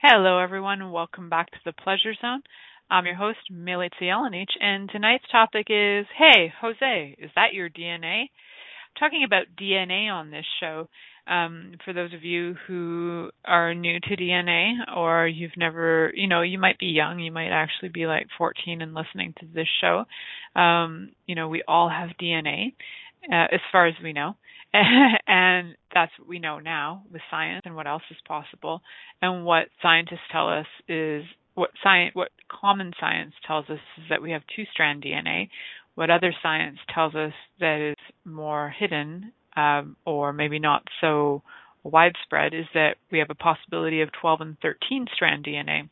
[0.00, 2.42] Hello, everyone, and welcome back to the Pleasure Zone.
[2.90, 8.22] I'm your host, Milica Jelenic, and tonight's topic is Hey, Jose, is that your DNA?
[8.22, 10.88] I'm talking about DNA on this show.
[11.26, 16.42] um, for those of you who are new to DNA or you've never, you know,
[16.42, 20.04] you might be young, you might actually be like 14 and listening to this show.
[20.58, 22.74] Um, you know, we all have DNA,
[23.30, 24.36] uh, as far as we know.
[24.72, 28.82] and that's what we know now with science and what else is possible.
[29.22, 31.24] And what scientists tell us is
[31.54, 35.48] what science, what common science tells us is that we have two-strand DNA.
[35.94, 41.42] What other science tells us that is more hidden um, or maybe not so
[41.82, 45.88] widespread is that we have a possibility of 12 and 13 strand DNA.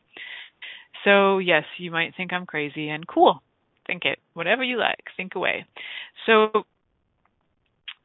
[1.03, 3.41] So, yes, you might think I'm crazy and cool.
[3.85, 4.19] Think it.
[4.33, 5.65] Whatever you like, think away.
[6.25, 6.65] So,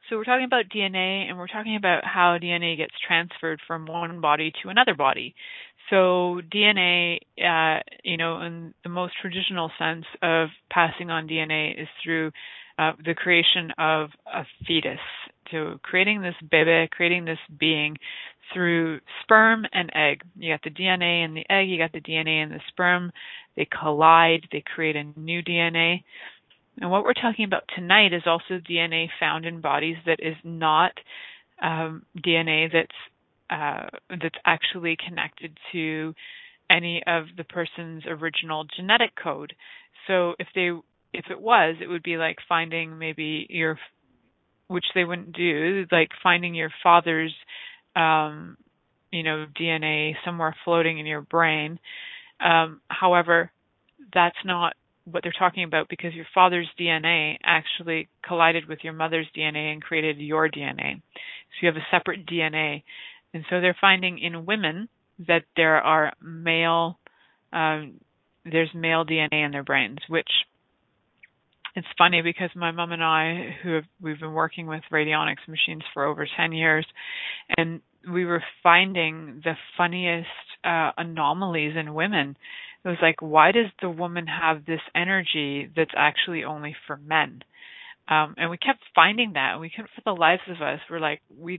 [0.09, 4.21] so we're talking about DNA and we're talking about how DNA gets transferred from one
[4.21, 5.35] body to another body.
[5.91, 11.89] So DNA, uh, you know, in the most traditional sense of passing on DNA is
[12.03, 12.33] through
[12.79, 14.99] uh, the creation of a fetus.
[15.51, 17.97] So creating this baby, creating this being
[18.53, 20.23] through sperm and egg.
[20.37, 23.13] You got the DNA in the egg, you got the DNA in the sperm.
[23.57, 26.05] They collide, they create a new DNA.
[26.81, 30.93] And what we're talking about tonight is also DNA found in bodies that is not
[31.63, 32.89] um, DNA that's
[33.51, 36.15] uh, that's actually connected to
[36.71, 39.53] any of the person's original genetic code.
[40.07, 40.71] So if they
[41.13, 43.79] if it was, it would be like finding maybe your
[44.69, 47.35] which they wouldn't do, like finding your father's
[47.95, 48.57] um
[49.11, 51.79] you know DNA somewhere floating in your brain.
[52.41, 53.51] Um however,
[54.15, 54.75] that's not
[55.05, 59.83] what they're talking about because your father's DNA actually collided with your mother's DNA and
[59.83, 60.97] created your DNA.
[60.97, 62.83] So you have a separate DNA.
[63.35, 64.89] And so they're finding in women
[65.27, 66.99] that there are male,
[67.53, 67.95] um,
[68.45, 70.29] there's male DNA in their brains, which
[71.75, 75.83] it's funny because my mom and I, who have, we've been working with radionics machines
[75.95, 76.87] for over 10 years,
[77.57, 77.81] and
[78.11, 80.29] we were finding the funniest
[80.65, 82.37] uh, anomalies in women.
[82.85, 87.43] It was like, why does the woman have this energy that's actually only for men?
[88.09, 90.99] Um, and we kept finding that, and we couldn't, for the lives of us, we're
[90.99, 91.59] like, we,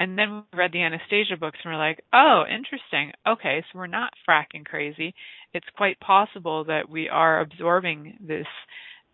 [0.00, 3.12] and then we read the Anastasia books, and we're like, oh, interesting.
[3.26, 5.14] Okay, so we're not fracking crazy.
[5.52, 8.46] It's quite possible that we are absorbing this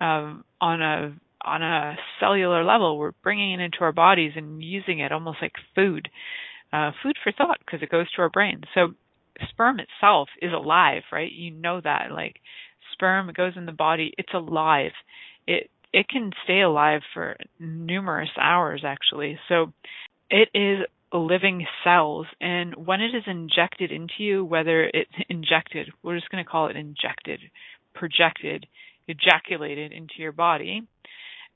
[0.00, 2.98] um, on a on a cellular level.
[2.98, 6.08] We're bringing it into our bodies and using it almost like food,
[6.72, 8.62] uh, food for thought, because it goes to our brain.
[8.74, 8.94] So
[9.50, 11.30] sperm itself is alive, right?
[11.30, 12.36] You know that, like
[12.92, 14.92] sperm goes in the body, it's alive.
[15.46, 19.38] It it can stay alive for numerous hours actually.
[19.48, 19.72] So
[20.30, 26.16] it is living cells and when it is injected into you, whether it's injected, we're
[26.16, 27.40] just going to call it injected,
[27.94, 28.66] projected,
[29.08, 30.86] ejaculated into your body,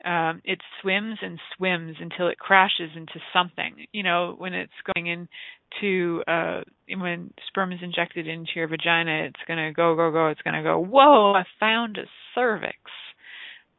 [0.05, 3.87] um, it swims and swims until it crashes into something.
[3.93, 9.41] You know, when it's going into uh, when sperm is injected into your vagina, it's
[9.49, 10.29] gonna go, go, go.
[10.29, 10.79] It's gonna go.
[10.79, 11.33] Whoa!
[11.35, 12.77] I found a cervix.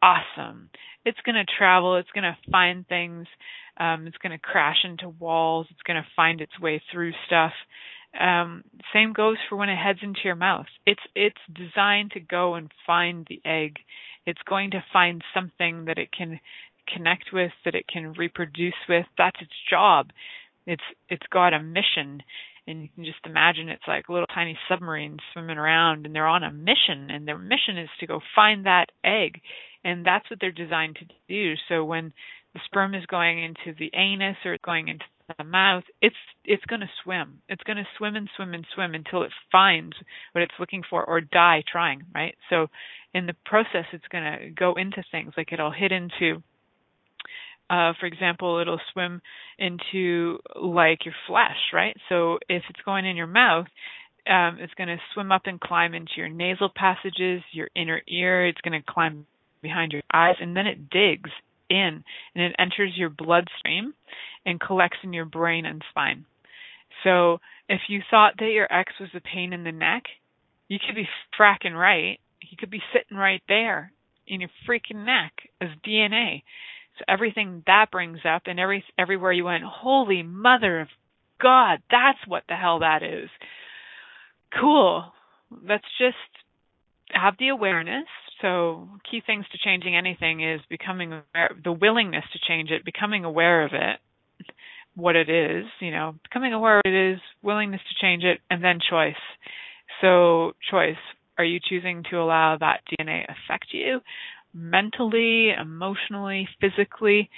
[0.02, 0.70] Awesome.
[1.06, 1.98] It's gonna travel.
[1.98, 3.28] It's gonna find things.
[3.78, 5.68] Um, it's gonna crash into walls.
[5.70, 7.54] It's gonna find its way through stuff.
[8.20, 8.64] Um,
[8.94, 10.68] same goes for when it heads into your mouth.
[10.86, 13.78] It's it's designed to go and find the egg.
[14.26, 16.40] It's going to find something that it can
[16.94, 19.06] connect with, that it can reproduce with.
[19.18, 20.12] That's its job.
[20.66, 22.24] It's it's got a mission,
[22.68, 26.44] and you can just imagine it's like little tiny submarines swimming around, and they're on
[26.44, 29.42] a mission, and their mission is to go find that egg,
[29.84, 31.54] and that's what they're designed to do.
[31.70, 32.14] So when
[32.56, 35.04] the sperm is going into the anus or going into
[35.38, 37.42] the mouth, it's it's going to swim.
[37.50, 39.94] It's going to swim and swim and swim until it finds
[40.32, 42.34] what it's looking for or die trying, right?
[42.50, 42.68] So
[43.14, 46.42] in the process it's going to go into things like it'll hit into
[47.68, 49.22] uh, for example, it'll swim
[49.58, 51.98] into like your flesh, right?
[52.10, 53.66] So if it's going in your mouth,
[54.30, 58.46] um, it's going to swim up and climb into your nasal passages, your inner ear.
[58.48, 59.26] It's going to climb
[59.64, 61.32] behind your eyes, and then it digs
[61.70, 62.04] in
[62.36, 63.94] and it enters your bloodstream
[64.46, 66.26] and collects in your brain and spine.
[67.04, 70.04] So if you thought that your ex was a pain in the neck,
[70.68, 71.08] you could be
[71.40, 72.20] fracking right.
[72.40, 73.92] He could be sitting right there
[74.28, 76.44] in your freaking neck as DNA.
[76.98, 80.88] So everything that brings up and every everywhere you went, holy mother of
[81.42, 83.30] God, that's what the hell that is.
[84.60, 85.06] Cool.
[85.52, 86.16] Let's just
[87.12, 88.08] have the awareness
[88.42, 93.24] so, key things to changing anything is becoming aware, the willingness to change it, becoming
[93.24, 94.00] aware of it,
[94.96, 98.64] what it is, you know, becoming aware of it is, willingness to change it, and
[98.64, 99.14] then choice.
[100.02, 100.98] So, choice.
[101.38, 104.00] Are you choosing to allow that DNA affect you
[104.54, 107.30] mentally, emotionally, physically?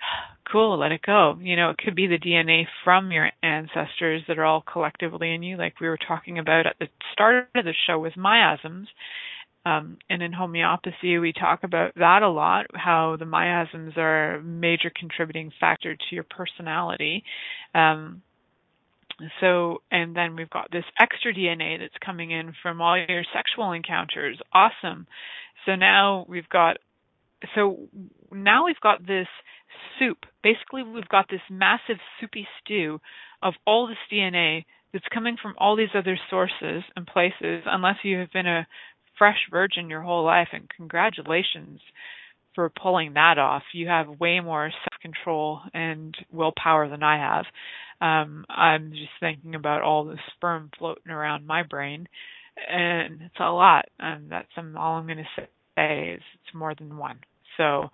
[0.52, 1.38] cool, let it go.
[1.40, 5.42] You know, it could be the DNA from your ancestors that are all collectively in
[5.42, 8.88] you, like we were talking about at the start of the show with miasms.
[9.66, 14.42] Um, and in homeopathy, we talk about that a lot, how the miasms are a
[14.42, 17.24] major contributing factor to your personality.
[17.74, 18.22] Um,
[19.40, 23.72] so, and then we've got this extra DNA that's coming in from all your sexual
[23.72, 24.38] encounters.
[24.52, 25.06] Awesome.
[25.66, 26.78] So now we've got,
[27.54, 27.80] so
[28.32, 29.28] now we've got this
[29.98, 30.18] soup.
[30.42, 33.00] Basically, we've got this massive soupy stew
[33.42, 38.18] of all this DNA that's coming from all these other sources and places, unless you
[38.18, 38.66] have been a
[39.20, 40.48] fresh virgin your whole life.
[40.52, 41.80] And congratulations
[42.54, 43.62] for pulling that off.
[43.72, 47.44] You have way more self control and willpower than I have.
[48.00, 52.08] Um, I'm just thinking about all the sperm floating around my brain,
[52.68, 53.84] and it's a lot.
[53.98, 55.42] And that's all I'm going to
[55.76, 57.18] say is it's more than one.
[57.58, 57.90] So,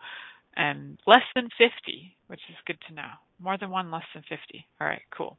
[0.56, 3.10] and less than 50, which is good to know.
[3.40, 4.64] More than one, less than 50.
[4.80, 5.36] All right, cool.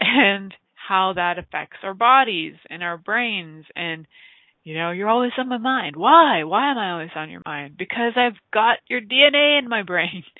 [0.00, 4.06] And how that affects our bodies and our brains and
[4.68, 5.96] you know, you're always on my mind.
[5.96, 6.44] Why?
[6.44, 7.76] Why am I always on your mind?
[7.78, 10.22] Because I've got your DNA in my brain.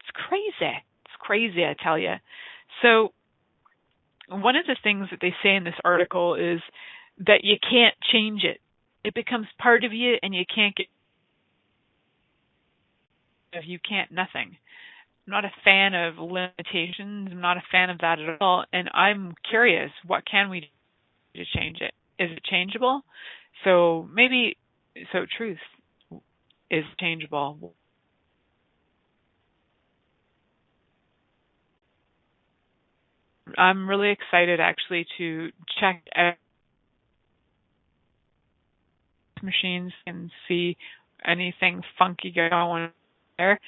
[0.00, 0.74] It's crazy.
[1.04, 2.14] It's crazy, I tell you.
[2.80, 3.12] So,
[4.30, 6.60] one of the things that they say in this article is
[7.26, 8.58] that you can't change it.
[9.04, 10.86] It becomes part of you and you can't get
[13.52, 14.56] if you can't nothing.
[15.26, 17.28] I'm not a fan of limitations.
[17.30, 18.64] I'm not a fan of that at all.
[18.72, 20.60] And I'm curious, what can we
[21.34, 21.92] do to change it?
[22.18, 23.02] Is it changeable?
[23.64, 24.56] So maybe,
[25.12, 25.58] so truth
[26.70, 27.74] is changeable.
[33.56, 35.50] I'm really excited actually to
[35.80, 36.02] check
[39.42, 40.76] machines and see
[41.24, 42.90] anything funky going on
[43.38, 43.58] there,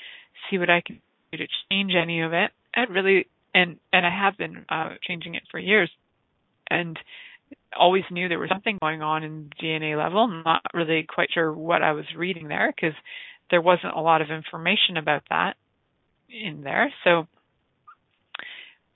[0.51, 1.01] see what I can
[1.32, 2.51] do to change any of it.
[2.74, 5.91] I really and and I have been uh, changing it for years,
[6.70, 6.99] and
[7.76, 10.20] always knew there was something going on in DNA level.
[10.20, 12.94] I'm not really quite sure what I was reading there because
[13.51, 15.57] there wasn't a lot of information about that
[16.28, 16.92] in there.
[17.05, 17.26] So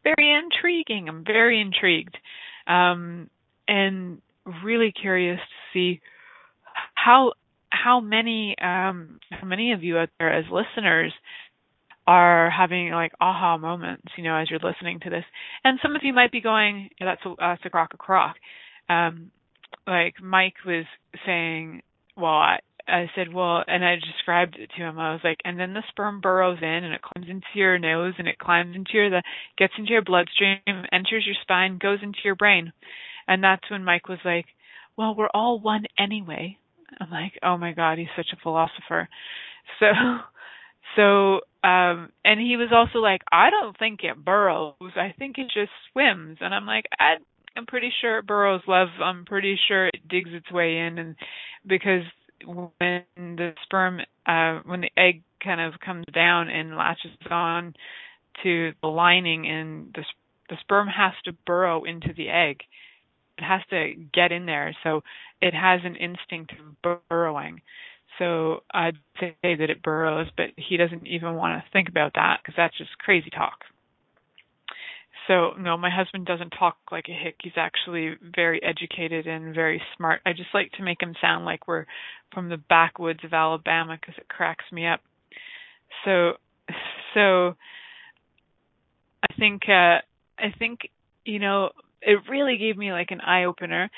[0.03, 1.09] very intriguing.
[1.09, 2.17] I'm very intrigued.
[2.67, 3.31] Um,
[3.67, 4.21] and
[4.63, 6.01] really curious to see
[6.95, 7.33] how
[7.71, 11.13] how many um, how many of you out there as listeners
[12.07, 15.25] are having like aha moments, you know, as you're listening to this.
[15.65, 18.37] And some of you might be going, yeah, that's a, that's a crock a crock.
[18.89, 19.31] Um,
[19.87, 20.85] like Mike was
[21.27, 21.83] saying,
[22.17, 24.99] well, I, I said, well, and I described it to him.
[24.99, 28.15] I was like, and then the sperm burrows in and it climbs into your nose
[28.19, 29.23] and it climbs into your, the,
[29.57, 32.73] gets into your bloodstream, enters your spine, goes into your brain.
[33.27, 34.47] And that's when Mike was like,
[34.97, 36.59] well, we're all one anyway.
[37.01, 39.09] I'm like, oh my God, he's such a philosopher.
[39.81, 39.87] So,
[40.97, 44.75] so, um, and he was also like, I don't think it burrows.
[44.81, 46.39] I think it just swims.
[46.41, 47.15] And I'm like, I,
[47.57, 48.89] I'm pretty sure it burrows, love.
[49.03, 50.99] I'm pretty sure it digs its way in.
[50.99, 51.17] And
[51.67, 52.03] because
[52.45, 57.75] when the sperm, uh, when the egg kind of comes down and latches on
[58.43, 60.05] to the lining and the,
[60.51, 62.61] the sperm has to burrow into the egg.
[63.39, 64.77] It has to get in there.
[64.83, 65.03] So
[65.41, 67.63] it has an instinct of burrowing.
[68.19, 72.41] So I'd say that it burrows, but he doesn't even want to think about that
[72.43, 73.65] because that's just crazy talk.
[75.27, 77.37] So no, my husband doesn't talk like a hick.
[77.43, 80.21] He's actually very educated and very smart.
[80.27, 81.87] I just like to make him sound like we're
[82.33, 85.01] from the backwoods of Alabama because it cracks me up.
[86.05, 86.33] So,
[87.15, 87.55] so
[89.23, 90.01] I think uh
[90.39, 90.81] I think
[91.25, 91.71] you know
[92.03, 93.91] it really gave me like an eye opener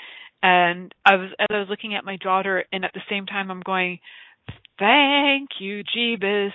[0.43, 3.51] and I was as I was looking at my daughter and at the same time
[3.51, 3.99] I'm going
[4.78, 6.53] thank you Jeebus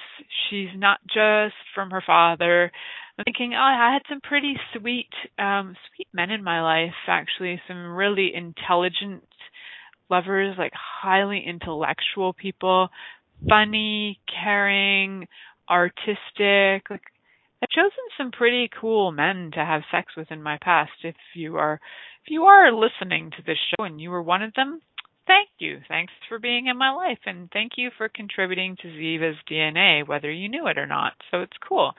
[0.50, 2.72] she's not just from her father
[3.18, 5.10] I'm thinking oh I had some pretty sweet
[5.40, 9.24] um sweet men in my life actually some really intelligent
[10.10, 12.90] lovers like highly intellectual people
[13.50, 15.28] funny caring
[15.70, 17.02] artistic like
[17.64, 20.92] I've chosen some pretty cool men to have sex with in my past.
[21.04, 21.80] If you are
[22.24, 24.82] if you are listening to this show and you were one of them,
[25.28, 25.80] thank you.
[25.88, 30.32] Thanks for being in my life and thank you for contributing to Ziva's DNA, whether
[30.32, 31.14] you knew it or not.
[31.32, 31.94] So it's cool.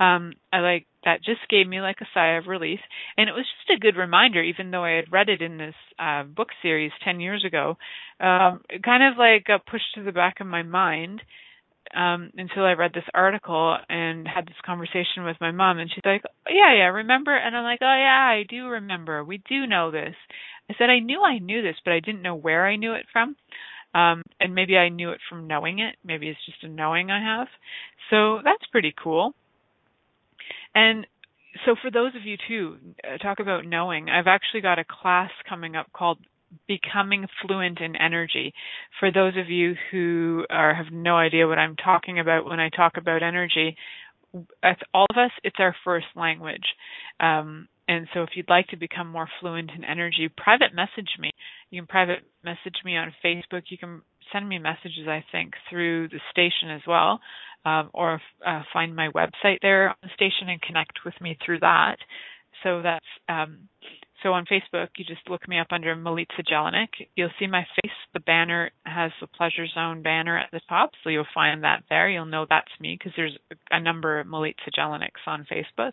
[0.00, 2.80] Um, I like that just gave me like a sigh of relief.
[3.16, 5.74] And it was just a good reminder, even though I had read it in this
[5.98, 7.76] uh, book series 10 years ago,
[8.20, 11.22] um, it kind of like got pushed to the back of my mind
[11.94, 16.04] um until I read this article and had this conversation with my mom and she's
[16.04, 19.24] like, "Yeah, yeah, remember?" And I'm like, "Oh yeah, I do remember.
[19.24, 20.14] We do know this."
[20.70, 23.06] I said I knew I knew this, but I didn't know where I knew it
[23.12, 23.36] from.
[23.94, 25.96] Um and maybe I knew it from knowing it.
[26.04, 27.48] Maybe it's just a knowing I have.
[28.10, 29.34] So that's pretty cool.
[30.74, 31.06] And
[31.64, 34.08] so for those of you too, uh, talk about knowing.
[34.10, 36.18] I've actually got a class coming up called
[36.66, 38.52] becoming fluent in energy.
[39.00, 42.68] For those of you who are have no idea what I'm talking about when I
[42.68, 43.76] talk about energy,
[44.92, 46.64] all of us, it's our first language.
[47.20, 51.30] Um, and so if you'd like to become more fluent in energy, private message me.
[51.70, 53.62] You can private message me on Facebook.
[53.68, 54.02] You can
[54.32, 57.20] send me messages, I think, through the station as well,
[57.64, 61.60] um, or uh, find my website there on the station and connect with me through
[61.60, 61.96] that.
[62.62, 63.68] So that's um,
[64.24, 66.88] so on Facebook, you just look me up under Milica Jelenic.
[67.14, 67.92] You'll see my face.
[68.14, 72.08] The banner has the Pleasure Zone banner at the top, so you'll find that there.
[72.08, 73.36] You'll know that's me because there's
[73.70, 75.92] a number of Milica Jelenics on Facebook.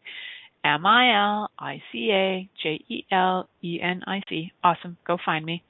[0.63, 4.51] M I L I C A J E L E N I C.
[4.63, 4.95] Awesome.
[5.05, 5.63] Go find me.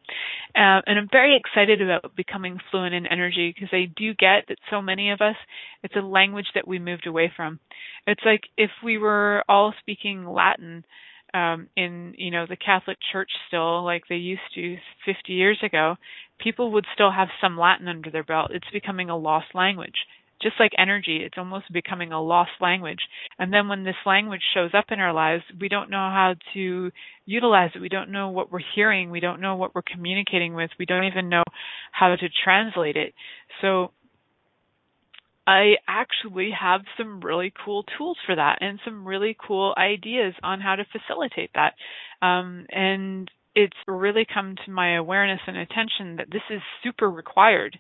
[0.54, 4.58] Uh, and I'm very excited about becoming fluent in energy because I do get that
[4.70, 5.38] so many of us,
[5.82, 7.60] it's a language that we moved away from.
[8.06, 10.84] It's like if we were all speaking Latin
[11.34, 15.96] um, in, you know, the Catholic Church still, like they used to 50 years ago,
[16.40, 18.52] people would still have some Latin under their belt.
[18.54, 19.96] It's becoming a lost language
[20.42, 23.00] just like energy, it's almost becoming a lost language.
[23.38, 26.92] And then when this language shows up in our lives, we don't know how to
[27.26, 27.82] utilize it.
[27.82, 29.12] We don't know what we're hearing.
[29.12, 30.72] We don't know what we're communicating with.
[30.80, 31.44] We don't even know
[31.92, 33.14] how to translate it.
[33.62, 33.92] So
[35.48, 40.62] I actually have some really cool tools for that and some really cool ideas on
[40.62, 41.74] how to facilitate that.
[42.26, 47.78] Um, and it's really come to my awareness and attention that this is super required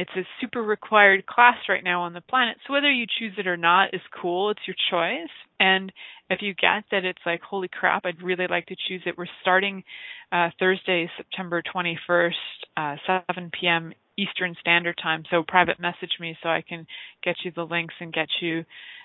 [0.00, 2.56] it's a super required class right now on the planet.
[2.66, 4.50] So whether you choose it or not is cool.
[4.50, 5.28] It's your choice.
[5.60, 5.92] And
[6.30, 9.18] if you get that it's like, holy crap, I'd really like to choose it.
[9.18, 9.84] We're starting
[10.32, 12.32] uh, Thursday, September 21st,
[12.78, 12.96] uh,
[13.28, 13.92] 7 p.m.
[14.16, 15.24] Eastern Standard Time.
[15.30, 16.86] So private message me so I can
[17.24, 18.64] get you the links and get you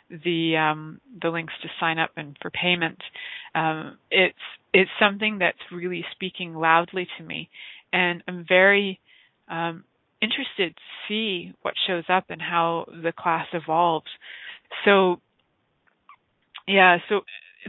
[0.10, 2.99] the um, the links to sign up and for payment.
[3.53, 4.38] Um, it's
[4.74, 7.49] it's something that's really speaking loudly to me,
[7.93, 8.99] and I'm very
[9.49, 9.84] um,
[10.22, 14.08] interested to see what shows up and how the class evolves.
[14.84, 15.18] So,
[16.68, 17.22] yeah, so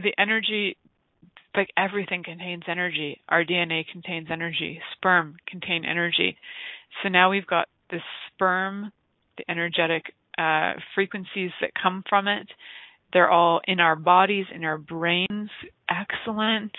[0.02, 0.76] the energy,
[1.54, 3.20] like everything contains energy.
[3.28, 4.80] Our DNA contains energy.
[4.96, 6.36] Sperm contain energy.
[7.02, 8.92] So now we've got the sperm,
[9.38, 12.48] the energetic uh, frequencies that come from it.
[13.12, 15.50] They're all in our bodies, in our brains.
[15.88, 16.72] Excellent.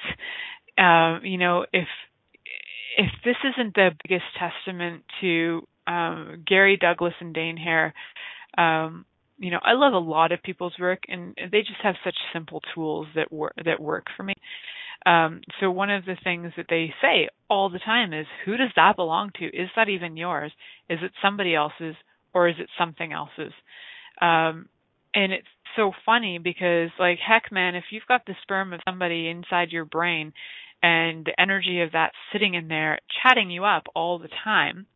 [0.78, 1.88] Uh, you know, if
[2.98, 7.94] if this isn't the biggest testament to um, Gary Douglas and Dain Heer,
[8.58, 9.06] um,
[9.38, 12.62] you know, I love a lot of people's work, and they just have such simple
[12.74, 14.34] tools that work that work for me.
[15.06, 18.72] Um, so one of the things that they say all the time is, "Who does
[18.76, 19.46] that belong to?
[19.46, 20.52] Is that even yours?
[20.90, 21.96] Is it somebody else's,
[22.34, 23.54] or is it something else's?"
[24.20, 24.68] Um,
[25.14, 29.30] and it's so funny because, like, heck, man, if you've got the sperm of somebody
[29.30, 30.34] inside your brain
[30.84, 34.88] and the energy of that sitting in there chatting you up all the time,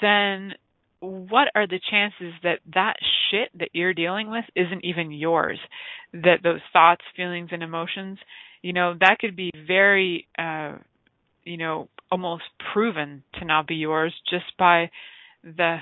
[0.00, 0.54] then
[1.00, 2.96] what are the chances that that
[3.30, 5.58] shit that you're dealing with isn't even yours?
[6.12, 8.18] That those thoughts, feelings, and emotions,
[8.64, 10.76] you know, that could be very, uh,
[11.44, 14.90] you know, almost proven to not be yours just by
[15.42, 15.76] the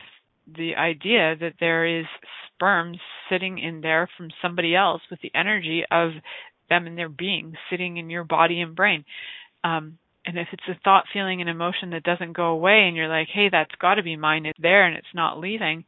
[0.57, 2.07] the idea that there is
[2.49, 2.97] sperm
[3.31, 6.11] sitting in there from somebody else with the energy of
[6.69, 9.05] them and their being sitting in your body and brain.
[9.63, 13.07] Um, and if it's a thought, feeling, and emotion that doesn't go away, and you're
[13.07, 15.85] like, hey, that's got to be mine, it's there and it's not leaving,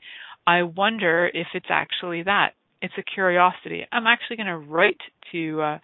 [0.47, 2.51] I wonder if it's actually that.
[2.81, 3.85] It's a curiosity.
[3.91, 5.01] I'm actually going to write
[5.33, 5.79] to uh,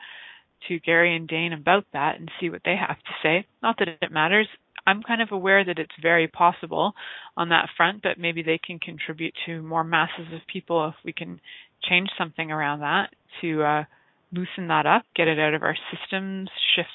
[0.68, 3.46] to Gary and Dain about that and see what they have to say.
[3.62, 4.48] Not that it matters.
[4.86, 6.94] I'm kind of aware that it's very possible
[7.36, 11.12] on that front, but maybe they can contribute to more masses of people if we
[11.12, 11.40] can
[11.82, 13.84] change something around that to uh,
[14.32, 16.88] loosen that up, get it out of our systems, shift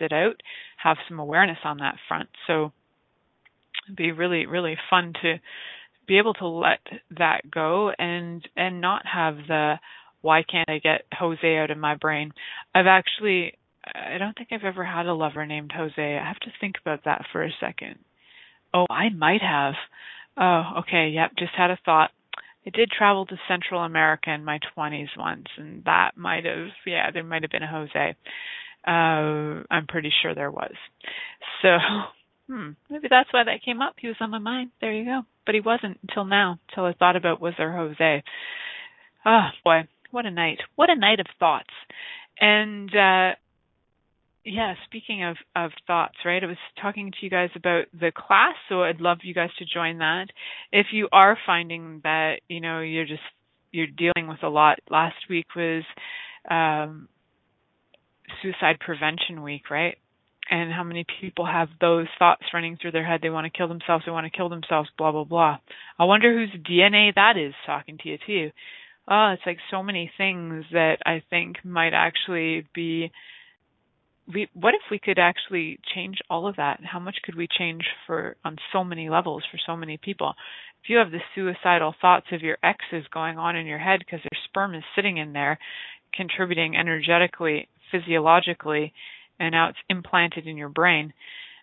[0.00, 0.36] it out,
[0.82, 2.28] have some awareness on that front.
[2.46, 2.72] So
[3.86, 5.36] it'd be really, really fun to
[6.06, 6.80] be able to let
[7.18, 9.74] that go and and not have the
[10.22, 12.32] why can't I get Jose out of my brain.
[12.74, 13.54] I've actually
[13.84, 16.18] I don't think I've ever had a lover named Jose.
[16.18, 17.96] I have to think about that for a second.
[18.72, 19.74] Oh, I might have.
[20.36, 22.10] Oh, okay, yep, just had a thought.
[22.66, 27.10] I did travel to Central America in my 20s once, and that might have, yeah,
[27.10, 28.14] there might have been a Jose.
[28.86, 30.72] Uh, I'm pretty sure there was.
[31.60, 31.76] So,
[32.48, 33.94] hmm, maybe that's why that came up.
[33.98, 34.70] He was on my mind.
[34.80, 35.22] There you go.
[35.44, 38.22] But he wasn't until now, until I thought about was there Jose.
[39.24, 40.58] Oh boy, what a night!
[40.76, 41.72] What a night of thoughts.
[42.40, 43.34] And uh,
[44.44, 46.42] yeah, speaking of of thoughts, right?
[46.42, 49.64] I was talking to you guys about the class, so I'd love you guys to
[49.64, 50.26] join that.
[50.70, 53.22] If you are finding that you know you're just
[53.72, 54.78] you're dealing with a lot.
[54.90, 55.82] Last week was
[56.50, 57.08] um,
[58.42, 59.96] Suicide Prevention Week, right?
[60.50, 63.20] And how many people have those thoughts running through their head?
[63.22, 64.04] They want to kill themselves.
[64.04, 64.90] They want to kill themselves.
[64.98, 65.58] Blah blah blah.
[65.98, 68.50] I wonder whose DNA that is talking to you too.
[69.08, 73.10] Oh, it's like so many things that I think might actually be
[74.32, 76.80] we what if we could actually change all of that?
[76.84, 80.34] How much could we change for on so many levels for so many people?
[80.82, 84.20] If you have the suicidal thoughts of your exes going on in your head because
[84.20, 85.58] their sperm is sitting in there
[86.14, 88.92] contributing energetically physiologically
[89.40, 91.12] and now it's implanted in your brain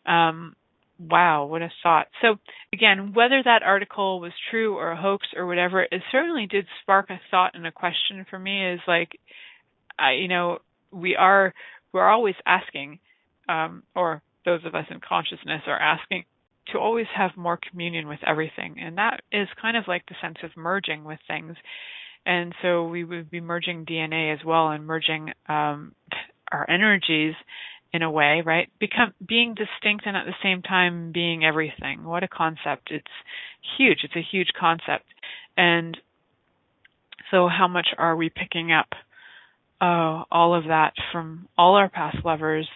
[0.06, 0.56] um
[1.00, 2.36] wow what a thought so
[2.74, 7.10] again whether that article was true or a hoax or whatever it certainly did spark
[7.10, 9.10] a thought and a question for me is like
[9.98, 10.60] I, you know
[10.92, 11.54] we are
[11.92, 13.00] we're always asking,
[13.48, 16.26] um, or those of us in consciousness are asking,
[16.72, 18.76] to always have more communion with everything.
[18.80, 21.56] And that is kind of like the sense of merging with things.
[22.26, 25.96] And so we would be merging DNA as well and merging um,
[26.52, 27.34] our energies
[27.92, 28.70] in a way, right?
[28.80, 32.04] Become being distinct and at the same time being everything.
[32.04, 32.92] What a concept.
[32.92, 33.06] It's
[33.78, 34.00] huge.
[34.04, 35.06] It's a huge concept.
[35.58, 35.98] And
[37.32, 38.88] so how much are we picking up
[39.82, 42.68] uh, all of that from all our past lovers,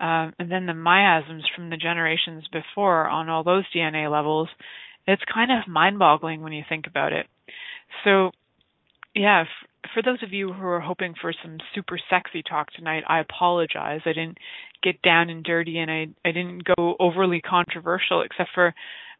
[0.00, 4.48] um, and then the miasms from the generations before on all those DNA levels,
[5.06, 7.26] it's kind of mind boggling when you think about it.
[8.04, 8.30] So,
[9.14, 9.44] yeah,
[9.92, 14.00] for those of you who are hoping for some super sexy talk tonight, I apologize.
[14.04, 14.38] I didn't
[14.82, 18.74] get down and dirty and I, I didn't go overly controversial, except for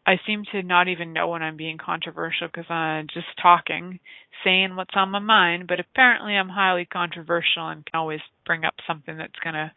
[0.06, 4.00] I seem to not even know when I'm being controversial because I'm just talking,
[4.44, 8.74] saying what's on my mind, but apparently I'm highly controversial and can always bring up
[8.86, 9.72] something that's going to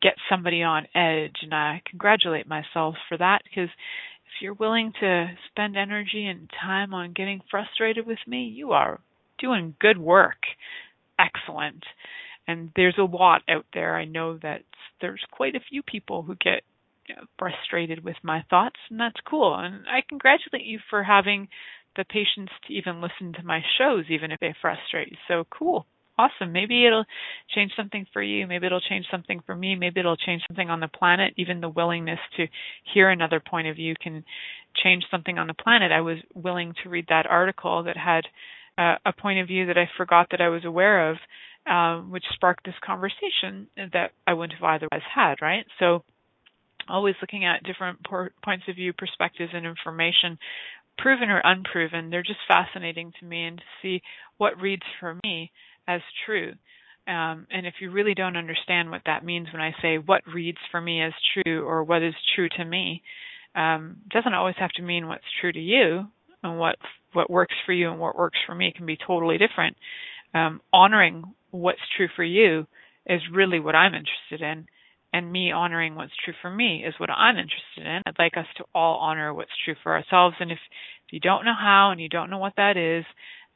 [0.00, 1.36] get somebody on edge.
[1.42, 6.94] And I congratulate myself for that because if you're willing to spend energy and time
[6.94, 9.00] on getting frustrated with me, you are
[9.42, 10.38] doing good work.
[11.18, 11.84] Excellent.
[12.48, 13.96] And there's a lot out there.
[13.96, 14.62] I know that
[15.00, 16.62] there's quite a few people who get
[17.38, 19.54] frustrated with my thoughts, and that's cool.
[19.54, 21.48] And I congratulate you for having
[21.96, 25.16] the patience to even listen to my shows, even if they frustrate you.
[25.28, 25.86] So cool.
[26.18, 26.52] Awesome.
[26.52, 27.04] Maybe it'll
[27.54, 28.46] change something for you.
[28.46, 29.74] Maybe it'll change something for me.
[29.74, 31.34] Maybe it'll change something on the planet.
[31.36, 32.46] Even the willingness to
[32.92, 34.24] hear another point of view can
[34.82, 35.90] change something on the planet.
[35.90, 38.24] I was willing to read that article that had
[38.78, 41.16] uh, a point of view that I forgot that I was aware of,
[41.66, 45.64] um, which sparked this conversation that I wouldn't have otherwise had, right?
[45.78, 46.02] So
[46.88, 50.38] always looking at different por- points of view, perspectives, and information,
[50.98, 52.10] proven or unproven.
[52.10, 54.02] They're just fascinating to me and to see
[54.38, 55.50] what reads for me
[55.86, 56.52] as true.
[57.06, 60.58] Um, and if you really don't understand what that means when I say what reads
[60.70, 63.02] for me as true or what is true to me,
[63.54, 66.06] um, doesn't always have to mean what's true to you
[66.42, 66.76] and what
[67.12, 69.76] what works for you and what works for me can be totally different.
[70.34, 72.66] Um, honoring what's true for you
[73.06, 74.66] is really what I'm interested in
[75.12, 78.02] and me honoring what's true for me is what I'm interested in.
[78.06, 80.36] I'd like us to all honor what's true for ourselves.
[80.40, 80.58] And if,
[81.06, 83.04] if you don't know how and you don't know what that is,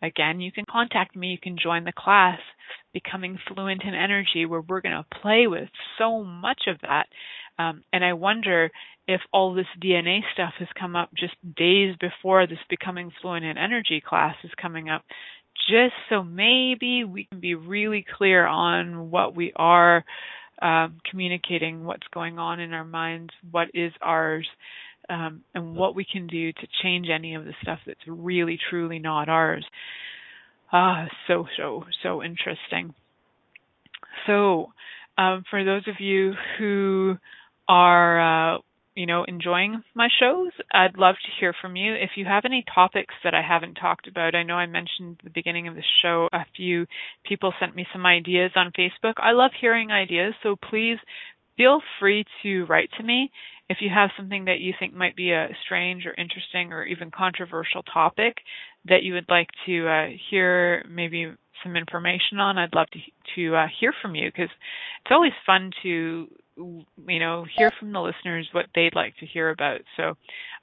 [0.03, 1.29] again, you can contact me.
[1.29, 2.39] You can join the class,
[2.93, 5.69] Becoming Fluent in Energy, where we're going to play with
[5.99, 7.07] so much of that.
[7.59, 8.71] Um, and I wonder
[9.09, 13.57] if all this DNA stuff has come up just days before this Becoming Fluent in
[13.57, 15.03] Energy class is coming up,
[15.71, 20.05] just so maybe we can be really clear on what we are
[20.61, 24.47] um, communicating what's going on in our minds, what is ours,
[25.09, 28.99] um, and what we can do to change any of the stuff that's really truly
[28.99, 29.65] not ours.
[30.73, 32.95] Ah, so so so interesting.
[34.27, 34.73] So,
[35.17, 37.17] um, for those of you who
[37.69, 38.59] are uh,
[38.97, 41.95] you know, enjoying my shows, I'd love to hear from you.
[41.95, 45.25] If you have any topics that I haven't talked about, I know I mentioned at
[45.25, 46.87] the beginning of the show a few
[47.25, 49.15] people sent me some ideas on Facebook.
[49.19, 50.97] I love hearing ideas, so please
[51.59, 53.31] feel free to write to me
[53.69, 57.11] if you have something that you think might be a strange or interesting or even
[57.11, 58.37] controversial topic
[58.87, 61.31] that you would like to uh, hear maybe
[61.63, 62.59] some information on.
[62.59, 62.99] I'd love to
[63.35, 68.01] to uh, hear from you because it's always fun to you know, hear from the
[68.01, 69.81] listeners what they'd like to hear about.
[69.97, 70.17] So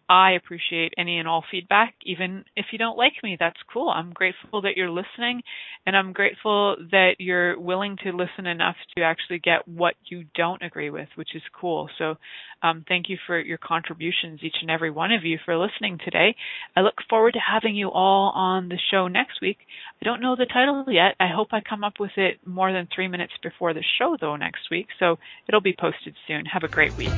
[0.09, 1.95] I appreciate any and all feedback.
[2.03, 3.89] Even if you don't like me, that's cool.
[3.89, 5.41] I'm grateful that you're listening
[5.85, 10.61] and I'm grateful that you're willing to listen enough to actually get what you don't
[10.61, 11.89] agree with, which is cool.
[11.97, 12.15] So
[12.61, 16.35] um, thank you for your contributions, each and every one of you, for listening today.
[16.75, 19.57] I look forward to having you all on the show next week.
[20.01, 21.15] I don't know the title yet.
[21.19, 24.35] I hope I come up with it more than three minutes before the show, though,
[24.35, 24.87] next week.
[24.99, 26.45] So it'll be posted soon.
[26.45, 27.17] Have a great week.